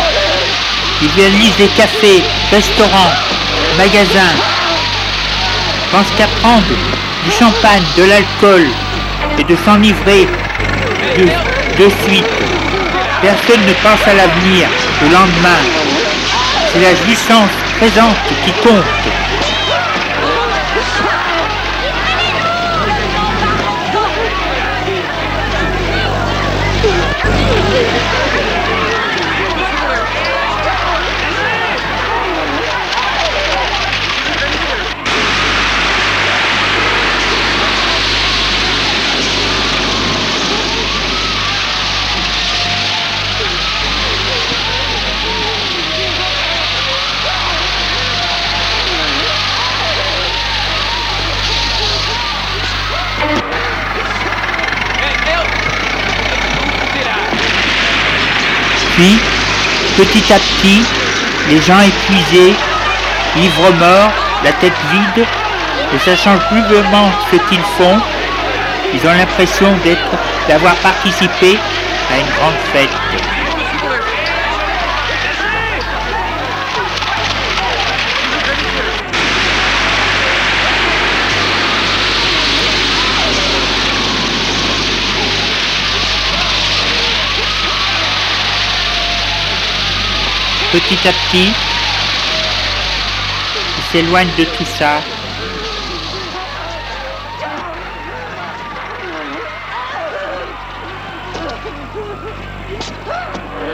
qui 1.00 1.08
viennent 1.10 1.38
des 1.58 1.68
cafés, 1.78 2.24
restaurants, 2.50 3.14
magasins, 3.78 4.36
pensent 5.92 6.12
qu'à 6.18 6.28
prendre 6.42 6.74
du 7.24 7.32
champagne, 7.32 7.84
de 7.98 8.04
l'alcool 8.04 8.68
et 9.38 9.44
de 9.44 9.56
s'enivrer 9.64 10.28
de, 11.18 11.26
de 11.84 11.90
suite. 12.04 12.26
Personne 13.22 13.64
ne 13.68 13.74
pense 13.74 14.08
à 14.08 14.14
l'avenir, 14.16 14.68
au 15.02 15.06
lendemain. 15.06 15.62
C'est 16.74 16.82
la 16.82 16.96
jouissance 16.96 17.52
présente 17.78 18.18
qui 18.44 18.52
compte. 18.64 19.11
Petit 59.98 60.32
à 60.32 60.38
petit, 60.38 60.84
les 61.50 61.60
gens 61.60 61.80
épuisés, 61.80 62.54
ivres 63.36 63.74
morts, 63.80 64.12
la 64.44 64.52
tête 64.54 64.78
vide, 64.92 65.26
ne 65.92 65.98
sachant 65.98 66.38
plus 66.50 66.62
vraiment 66.62 67.10
ce 67.32 67.38
qu'ils 67.50 67.64
font, 67.80 68.00
ils 68.94 69.08
ont 69.08 69.14
l'impression 69.14 69.76
d'avoir 70.48 70.76
participé 70.76 71.58
à 72.12 72.20
une 72.20 72.32
grande 72.38 72.60
fête. 72.72 73.41
Petit 90.72 91.06
à 91.06 91.12
petit, 91.12 91.52
il 93.78 93.84
s'éloigne 93.92 94.30
de 94.38 94.46
tout 94.46 94.66
ça. 94.66 95.02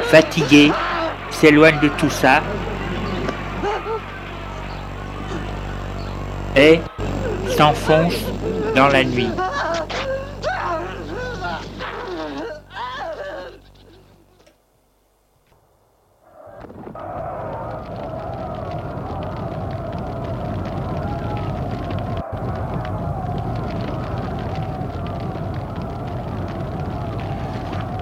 Fatigué, 0.10 0.72
s'éloigne 1.30 1.80
de 1.80 1.90
tout 1.90 2.10
ça. 2.10 2.42
Et 6.56 6.80
s'enfonce 7.56 8.16
dans 8.76 8.88
la 8.88 9.04
nuit. 9.04 9.30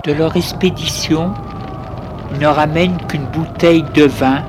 De 0.06 0.14
leur 0.14 0.36
expédition 0.36 1.34
ne 2.40 2.46
ramènent 2.46 2.98
qu'une 3.08 3.26
bouteille 3.26 3.84
de 3.96 4.04
vin, 4.06 4.44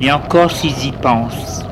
et 0.00 0.10
encore 0.10 0.50
s'ils 0.50 0.86
y 0.86 0.92
pensent. 0.92 1.64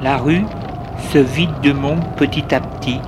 La 0.00 0.16
rue 0.16 0.44
se 1.12 1.18
vide 1.18 1.60
de 1.62 1.72
monde 1.72 2.04
petit 2.16 2.54
à 2.54 2.60
petit. 2.60 3.00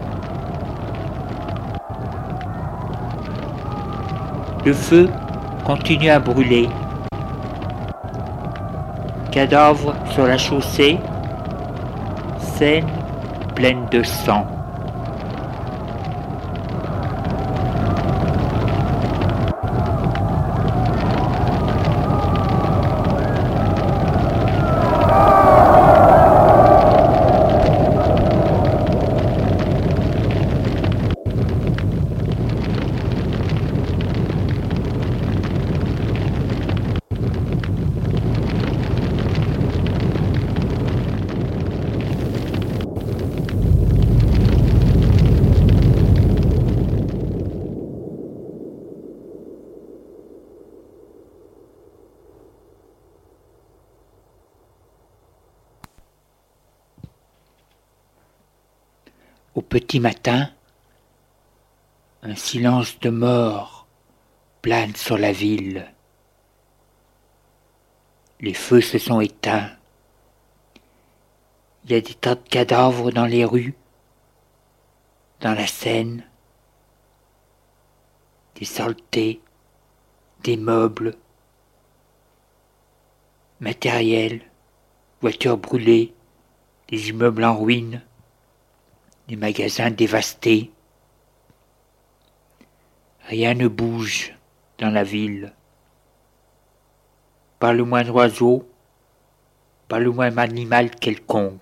Le 4.65 4.73
feu 4.73 5.09
continue 5.65 6.11
à 6.11 6.19
brûler. 6.19 6.69
Cadavres 9.31 9.95
sur 10.11 10.27
la 10.27 10.39
chaussée, 10.39 10.99
scène 12.39 12.87
pleine 13.55 13.87
de 13.91 14.03
sang. 14.03 14.47
Au 59.55 59.63
petit 59.63 60.01
matin, 60.01 60.51
un 62.25 62.35
silence 62.35 62.94
de 63.05 63.11
mort 63.11 63.87
plane 64.63 64.97
sur 64.97 65.19
la 65.19 65.31
ville. 65.31 65.93
Les 68.41 68.55
feux 68.55 68.81
se 68.81 68.99
sont 68.99 69.21
éteints. 69.21 69.71
Il 71.85 71.93
y 71.93 71.95
a 71.97 72.01
des 72.01 72.15
tas 72.15 72.35
de 72.35 72.49
cadavres 72.49 73.11
dans 73.11 73.27
les 73.27 73.45
rues, 73.45 73.75
dans 75.41 75.53
la 75.53 75.67
Seine, 75.67 76.25
des 78.55 78.65
saletés, 78.65 79.43
des 80.43 80.57
meubles, 80.57 81.15
matériel, 83.61 84.41
voitures 85.21 85.59
brûlées, 85.59 86.15
des 86.89 87.11
immeubles 87.11 87.45
en 87.45 87.59
ruine, 87.59 88.01
des 89.29 89.37
magasins 89.37 89.91
dévastés. 89.91 90.71
Rien 93.29 93.55
ne 93.55 93.69
bouge 93.69 94.35
dans 94.79 94.91
la 94.91 95.03
ville. 95.03 95.53
Pas 97.59 97.73
le 97.73 97.85
moindre 97.85 98.15
oiseau, 98.15 98.69
pas 99.89 99.99
le 99.99 100.11
moindre 100.11 100.41
animal 100.41 100.91
quelconque. 100.91 101.61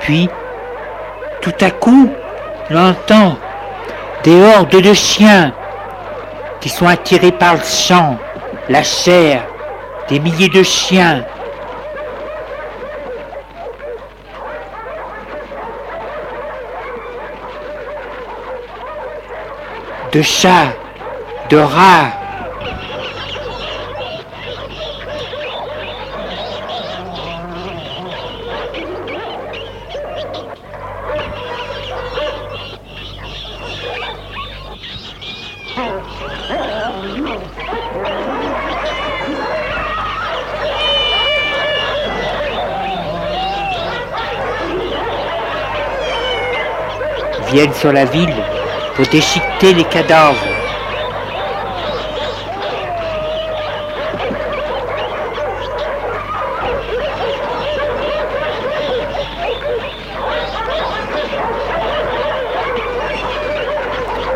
Puis, 0.00 0.28
tout 1.42 1.54
à 1.60 1.70
coup, 1.72 2.08
j'entends 2.70 3.36
des 4.22 4.40
hordes 4.40 4.80
de 4.80 4.94
chiens 4.94 5.52
qui 6.60 6.68
sont 6.68 6.86
attirés 6.86 7.32
par 7.32 7.54
le 7.54 7.60
sang, 7.60 8.16
la 8.68 8.82
chair, 8.82 9.46
des 10.08 10.18
milliers 10.18 10.48
de 10.48 10.62
chiens. 10.62 11.24
De 20.12 20.22
chats, 20.22 20.72
de 21.50 21.58
rats, 21.58 22.12
viennent 47.56 47.65
sur 47.76 47.92
la 47.92 48.04
ville 48.06 48.34
pour 48.94 49.06
déchiqueter 49.06 49.74
les 49.74 49.84
cadavres. 49.84 50.36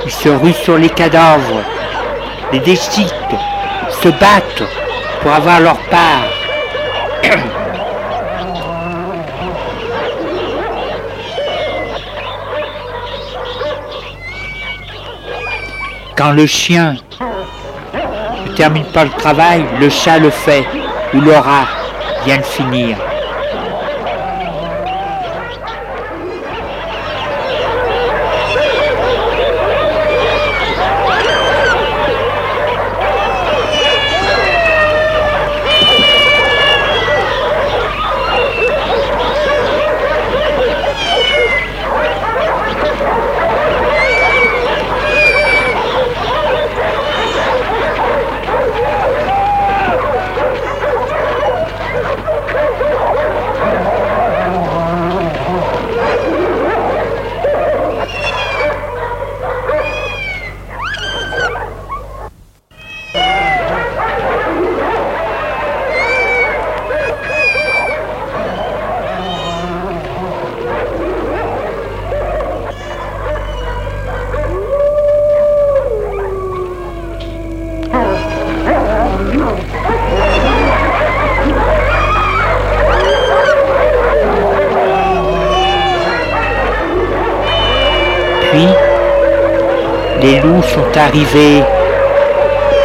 Ils 0.04 0.10
se 0.10 0.28
ruent 0.28 0.52
sur 0.52 0.76
les 0.76 0.90
cadavres, 0.90 1.62
les 2.52 2.58
déchiquent, 2.60 3.14
se 4.02 4.08
battent 4.08 4.64
pour 5.22 5.32
avoir 5.32 5.60
leur 5.60 5.78
part. 5.88 6.28
Quand 16.20 16.32
le 16.32 16.44
chien 16.44 16.96
ne 18.46 18.52
termine 18.54 18.84
pas 18.92 19.04
le 19.04 19.10
travail, 19.10 19.64
le 19.80 19.88
chat 19.88 20.18
le 20.18 20.28
fait, 20.28 20.66
ou 21.14 21.20
le 21.22 21.32
rat 21.32 21.66
vient 22.26 22.36
le 22.36 22.42
finir. 22.42 22.98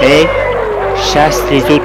Et 0.01 0.27
chassent 1.13 1.43
les 1.49 1.63
autres 1.71 1.84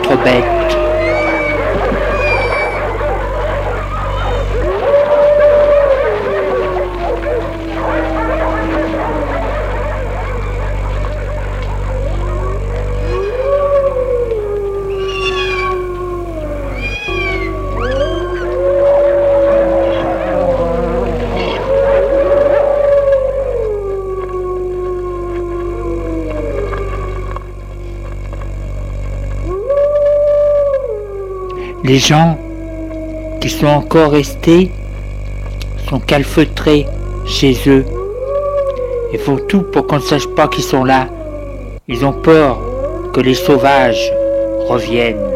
Les 31.90 31.98
gens 31.98 32.38
qui 33.40 33.50
sont 33.50 33.66
encore 33.66 34.12
restés 34.12 34.70
sont 35.88 35.98
calfeutrés 35.98 36.86
chez 37.26 37.56
eux. 37.66 37.84
Ils 39.12 39.18
font 39.18 39.38
tout 39.48 39.62
pour 39.62 39.88
qu'on 39.88 39.96
ne 39.96 40.00
sache 40.00 40.28
pas 40.36 40.46
qu'ils 40.46 40.62
sont 40.62 40.84
là. 40.84 41.08
Ils 41.88 42.04
ont 42.04 42.12
peur 42.12 42.60
que 43.12 43.20
les 43.20 43.34
sauvages 43.34 44.12
reviennent. 44.68 45.29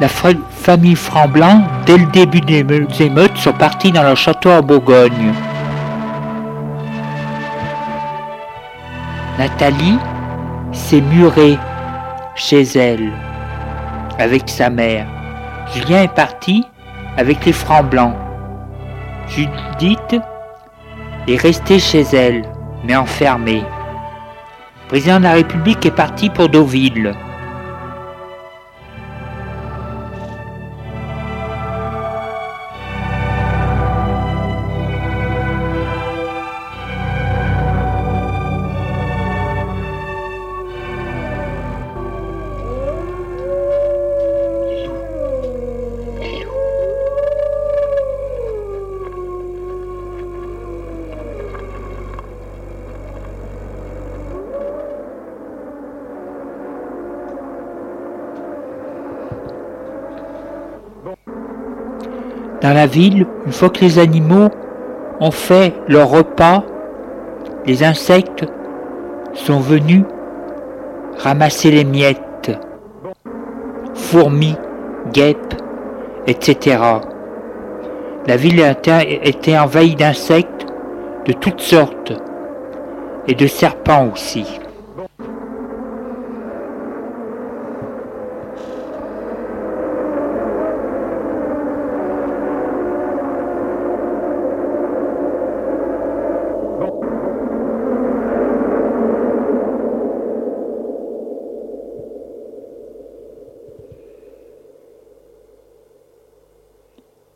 La 0.00 0.08
famille 0.08 0.94
Framblanc, 0.94 1.62
dès 1.86 1.96
le 1.96 2.06
début 2.06 2.40
des 2.40 2.64
émeutes, 3.00 3.36
sont 3.38 3.52
partis 3.52 3.92
dans 3.92 4.02
leur 4.02 4.16
château 4.16 4.50
à 4.50 4.60
Bourgogne. 4.60 5.32
Nathalie 9.38 9.98
s'est 10.72 11.00
murée 11.00 11.58
chez 12.34 12.62
elle 12.62 13.12
avec 14.18 14.48
sa 14.48 14.70
mère. 14.70 15.06
Julien 15.72 16.02
est 16.02 16.14
parti 16.14 16.64
avec 17.16 17.44
les 17.44 17.52
francs 17.52 17.88
blancs. 17.88 18.14
Judith 19.28 20.16
est 21.26 21.40
restée 21.40 21.78
chez 21.78 22.02
elle, 22.12 22.42
mais 22.84 22.96
enfermée. 22.96 23.64
Le 24.84 24.88
président 24.88 25.18
de 25.18 25.24
la 25.24 25.32
République 25.32 25.84
est 25.84 25.90
parti 25.90 26.30
pour 26.30 26.48
Deauville. 26.48 27.14
Ville, 62.86 63.26
une 63.46 63.52
fois 63.52 63.70
que 63.70 63.80
les 63.80 63.98
animaux 63.98 64.48
ont 65.20 65.30
fait 65.30 65.74
leur 65.88 66.08
repas, 66.08 66.64
les 67.66 67.82
insectes 67.82 68.44
sont 69.34 69.60
venus 69.60 70.04
ramasser 71.18 71.70
les 71.70 71.84
miettes, 71.84 72.52
fourmis, 73.94 74.56
guêpes, 75.12 75.54
etc. 76.26 76.78
La 78.26 78.36
ville 78.36 78.62
était 79.22 79.58
envahie 79.58 79.94
d'insectes 79.94 80.66
de 81.26 81.32
toutes 81.32 81.60
sortes 81.60 82.12
et 83.28 83.34
de 83.34 83.46
serpents 83.46 84.10
aussi. 84.12 84.46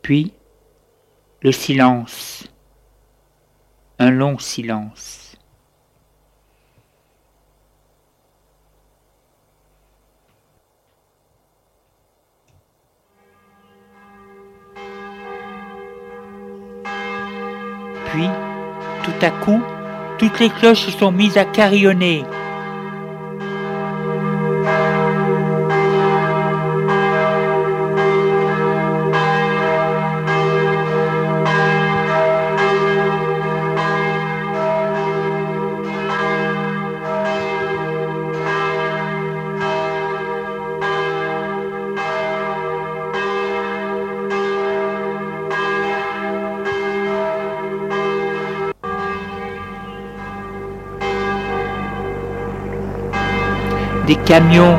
Puis, 0.01 0.33
le 1.43 1.51
silence, 1.51 2.47
un 3.97 4.11
long 4.11 4.37
silence. 4.37 5.35
Puis, 18.11 18.27
tout 19.03 19.25
à 19.25 19.31
coup, 19.31 19.61
toutes 20.19 20.39
les 20.39 20.49
cloches 20.49 20.85
se 20.85 20.91
sont 20.91 21.11
mises 21.11 21.37
à 21.37 21.45
carillonner. 21.45 22.23
Des 54.11 54.17
camions 54.25 54.77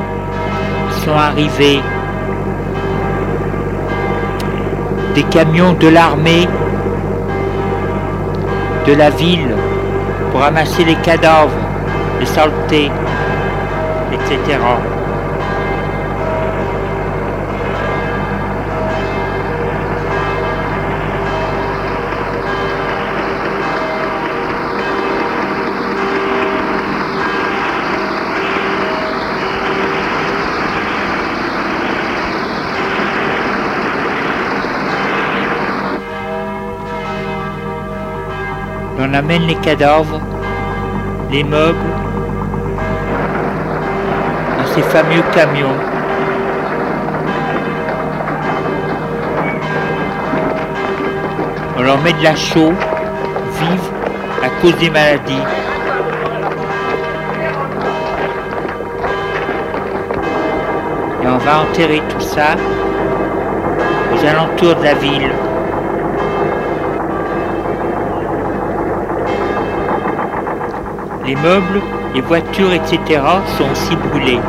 sont 1.03 1.17
arrivés, 1.17 1.81
des 5.15 5.23
camions 5.23 5.73
de 5.73 5.89
l'armée, 5.89 6.47
de 8.87 8.93
la 8.93 9.09
ville, 9.09 9.57
pour 10.31 10.41
ramasser 10.43 10.85
les 10.85 10.97
cadavres, 10.97 11.63
les 12.21 12.27
saletés, 12.27 12.91
etc. 14.13 14.59
on 39.05 39.15
amène 39.15 39.47
les 39.49 39.57
cadavres, 39.57 40.21
les 41.31 41.43
meubles, 41.43 41.77
dans 44.59 44.75
ces 44.75 44.83
fameux 44.83 45.23
camions. 45.35 45.77
On 51.77 51.83
leur 51.83 51.99
met 52.03 52.13
de 52.13 52.23
la 52.23 52.37
chaux, 52.37 52.73
vive, 53.59 53.91
à 54.45 54.49
cause 54.61 54.77
des 54.77 54.91
maladies. 54.91 55.43
Et 61.23 61.27
on 61.27 61.39
va 61.39 61.63
enterrer 61.63 62.03
tout 62.09 62.21
ça 62.21 62.55
aux 64.15 64.27
alentours 64.27 64.77
de 64.77 64.85
la 64.85 64.95
ville. 64.95 65.33
Les 71.27 71.37
meubles, 71.37 71.81
les 72.15 72.21
voitures, 72.21 72.73
etc. 72.73 73.21
sont 73.57 73.71
aussi 73.71 73.97
brûlés. 73.97 74.41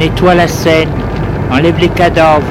Nettoie 0.00 0.34
la 0.34 0.48
scène, 0.48 0.88
enlève 1.52 1.78
les 1.78 1.90
cadavres. 1.90 2.42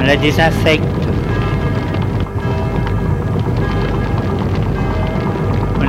On 0.00 0.04
la 0.04 0.16
désinfecte. 0.16 0.89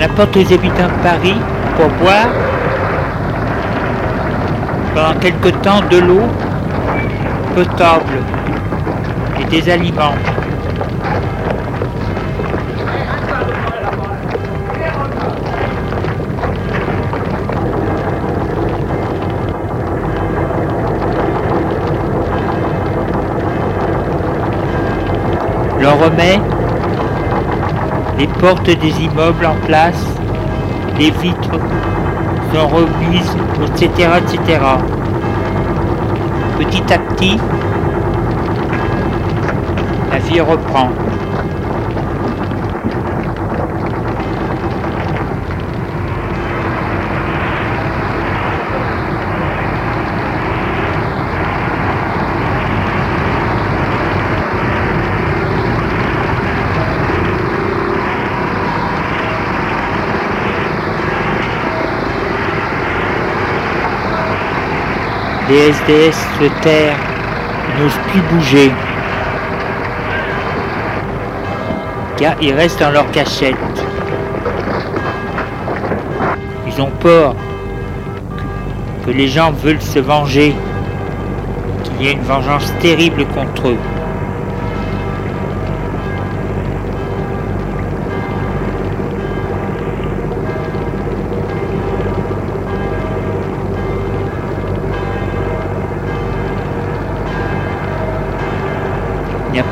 On 0.01 0.03
apporte 0.03 0.35
aux 0.35 0.51
habitants 0.51 0.87
de 0.87 1.03
Paris 1.03 1.35
pour 1.77 1.87
boire 1.99 2.27
pendant 4.95 5.19
quelque 5.19 5.49
temps 5.49 5.81
de 5.91 5.97
l'eau 5.99 6.23
potable 7.53 8.23
et 9.39 9.43
des 9.43 9.69
aliments. 9.69 10.15
L'on 25.79 25.95
remet 25.95 26.39
les 28.21 28.27
portes 28.27 28.69
des 28.69 29.01
immeubles 29.01 29.47
en 29.47 29.55
place, 29.65 30.05
les 30.99 31.09
vitres 31.09 31.57
sont 32.53 32.67
remises, 32.67 33.35
etc., 33.65 34.09
etc. 34.19 34.59
Petit 36.59 36.93
à 36.93 36.99
petit, 36.99 37.39
la 40.11 40.19
vie 40.19 40.39
reprend. 40.39 40.89
Les 65.51 65.67
SDS 65.67 66.15
se 66.39 66.61
terrent, 66.61 66.95
n'osent 67.77 67.99
plus 68.09 68.21
bouger, 68.33 68.71
car 72.15 72.35
ils 72.41 72.53
restent 72.53 72.79
dans 72.79 72.91
leur 72.91 73.11
cachette. 73.11 73.57
Ils 76.65 76.81
ont 76.81 76.91
peur 77.01 77.35
que 79.05 79.11
les 79.11 79.27
gens 79.27 79.51
veulent 79.51 79.81
se 79.81 79.99
venger, 79.99 80.55
qu'il 81.83 82.05
y 82.05 82.07
ait 82.07 82.13
une 82.13 82.21
vengeance 82.21 82.73
terrible 82.79 83.25
contre 83.25 83.67
eux. 83.67 84.00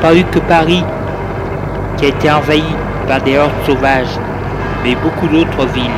Pas 0.00 0.14
eu 0.14 0.24
que 0.24 0.38
Paris 0.40 0.84
qui 1.96 2.06
a 2.06 2.08
été 2.08 2.30
envahi 2.30 2.64
par 3.06 3.20
des 3.22 3.36
hordes 3.36 3.52
sauvages, 3.66 4.18
mais 4.82 4.94
beaucoup 4.96 5.28
d'autres 5.28 5.66
villes. 5.66 5.90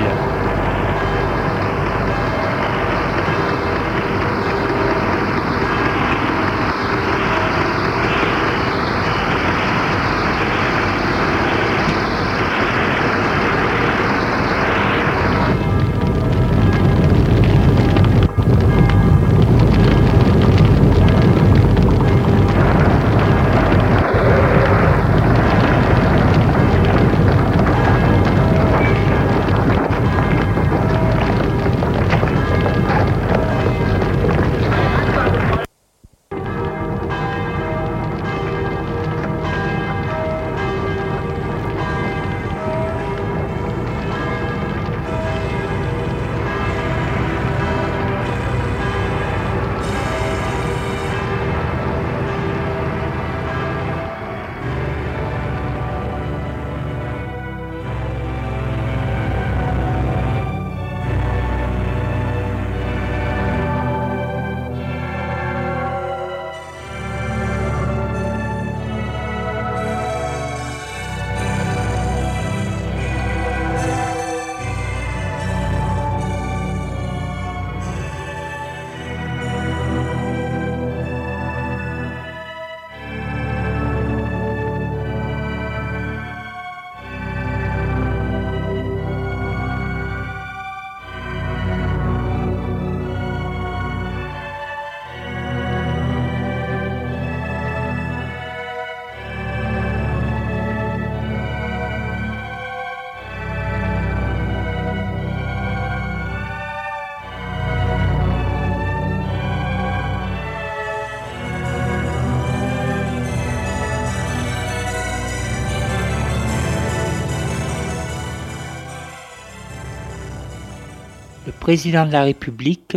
Président 121.62 122.04
de 122.06 122.10
la 122.10 122.24
République 122.24 122.96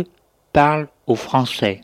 parle 0.52 0.88
aux 1.06 1.14
Français. 1.14 1.82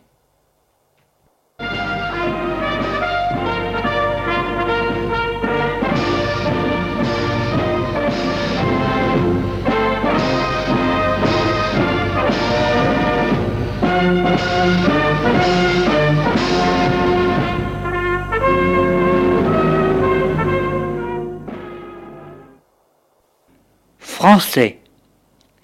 Français. 24.01 24.82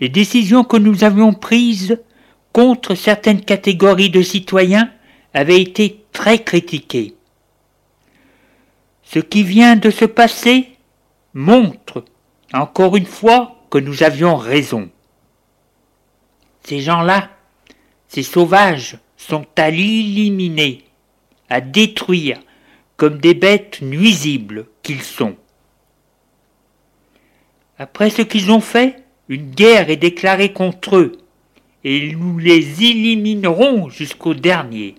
Les 0.00 0.08
décisions 0.08 0.64
que 0.64 0.76
nous 0.76 1.04
avions 1.04 1.32
prises 1.32 1.98
contre 2.52 2.94
certaines 2.94 3.44
catégories 3.44 4.10
de 4.10 4.22
citoyens 4.22 4.90
avaient 5.34 5.60
été 5.60 6.04
très 6.12 6.42
critiquées. 6.42 7.14
Ce 9.02 9.18
qui 9.18 9.42
vient 9.42 9.76
de 9.76 9.90
se 9.90 10.04
passer 10.04 10.68
montre 11.34 12.04
encore 12.52 12.96
une 12.96 13.06
fois 13.06 13.56
que 13.70 13.78
nous 13.78 14.02
avions 14.02 14.36
raison. 14.36 14.90
Ces 16.64 16.80
gens-là, 16.80 17.30
ces 18.08 18.22
sauvages, 18.22 18.98
sont 19.16 19.46
à 19.56 19.70
l'éliminer, 19.70 20.84
à 21.48 21.60
détruire, 21.60 22.38
comme 22.96 23.18
des 23.18 23.34
bêtes 23.34 23.80
nuisibles 23.80 24.66
qu'ils 24.82 25.02
sont. 25.02 25.36
Après 27.78 28.10
ce 28.10 28.22
qu'ils 28.22 28.50
ont 28.50 28.60
fait, 28.60 29.04
une 29.28 29.50
guerre 29.50 29.90
est 29.90 29.96
déclarée 29.96 30.52
contre 30.52 30.96
eux, 30.96 31.18
et 31.84 32.12
nous 32.12 32.38
les 32.38 32.82
éliminerons 32.82 33.88
jusqu'au 33.88 34.34
dernier. 34.34 34.94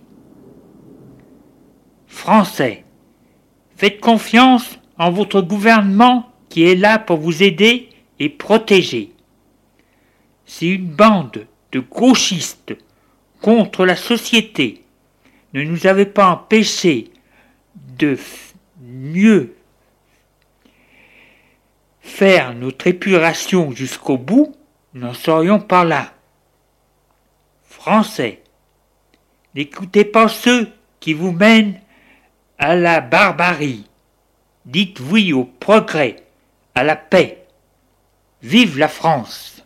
Français, 2.07 2.83
faites 3.75 3.99
confiance 3.99 4.79
en 4.97 5.11
votre 5.11 5.41
gouvernement 5.41 6.31
qui 6.49 6.63
est 6.63 6.75
là 6.75 6.99
pour 6.99 7.17
vous 7.17 7.43
aider 7.43 7.89
et 8.19 8.29
protéger. 8.29 9.11
Si 10.45 10.73
une 10.73 10.87
bande 10.87 11.47
de 11.71 11.79
gauchistes 11.79 12.75
contre 13.41 13.85
la 13.85 13.95
société 13.95 14.83
ne 15.53 15.63
nous 15.63 15.87
avait 15.87 16.05
pas 16.05 16.29
empêché 16.29 17.11
de 17.97 18.17
mieux 18.81 19.55
faire 22.01 22.53
notre 22.53 22.87
épuration 22.87 23.71
jusqu'au 23.71 24.17
bout, 24.17 24.55
n'en 24.93 25.13
serions 25.13 25.59
pas 25.59 25.83
là. 25.83 26.13
Français, 27.63 28.41
n'écoutez 29.55 30.05
pas 30.05 30.27
ceux 30.27 30.71
qui 30.99 31.13
vous 31.13 31.31
mènent 31.31 31.79
à 32.57 32.75
la 32.75 33.01
barbarie. 33.01 33.85
Dites 34.65 34.99
oui 34.99 35.33
au 35.33 35.45
progrès, 35.45 36.17
à 36.75 36.83
la 36.83 36.95
paix. 36.95 37.45
Vive 38.41 38.77
la 38.77 38.87
France 38.87 39.58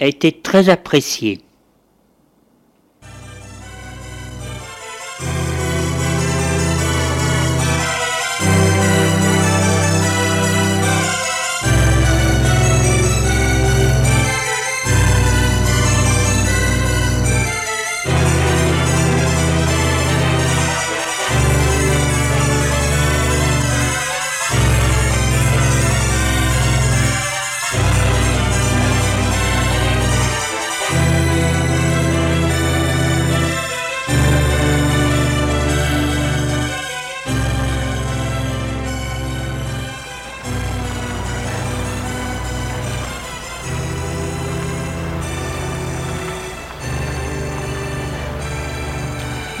a 0.00 0.06
été 0.06 0.32
très 0.32 0.68
apprécié. 0.68 1.40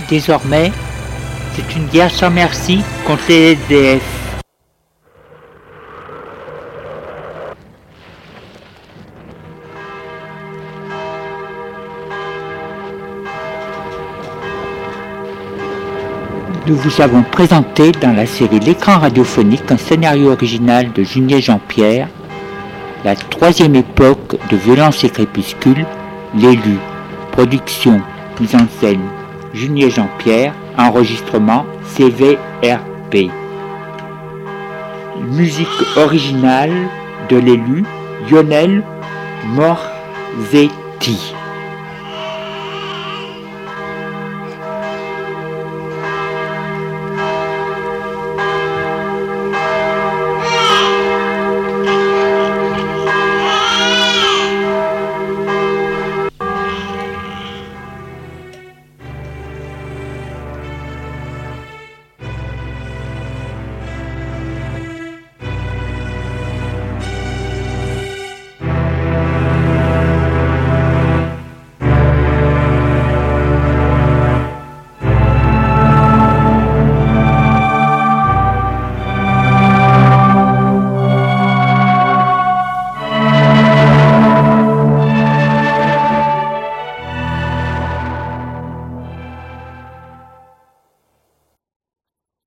Désormais, 0.08 0.72
c'est 1.54 1.76
une 1.76 1.86
guerre 1.86 2.10
sans 2.10 2.30
merci 2.30 2.80
contre 3.06 3.24
les 3.28 3.52
SDF. 3.52 4.02
Nous 16.66 16.76
vous 16.76 17.00
avons 17.00 17.22
présenté 17.22 17.92
dans 17.92 18.12
la 18.12 18.26
série 18.26 18.60
L'écran 18.60 18.98
radiophonique 18.98 19.70
un 19.70 19.76
scénario 19.76 20.32
original 20.32 20.92
de 20.92 21.02
Junier 21.02 21.40
Jean-Pierre, 21.40 22.08
la 23.04 23.14
troisième 23.14 23.74
époque 23.74 24.36
de 24.50 24.56
violence 24.56 25.04
et 25.04 25.10
crépuscule, 25.10 25.86
l'élu, 26.34 26.78
production, 27.32 28.00
mise 28.40 28.54
en 28.54 28.66
scène, 28.80 29.00
Junier 29.58 29.90
Jean-Pierre, 29.90 30.54
enregistrement 30.76 31.66
CVRP. 31.96 33.28
Musique 35.32 35.66
originale 35.96 36.88
de 37.28 37.38
l'élu 37.38 37.84
Lionel 38.30 38.84
Morzetti. 39.56 41.34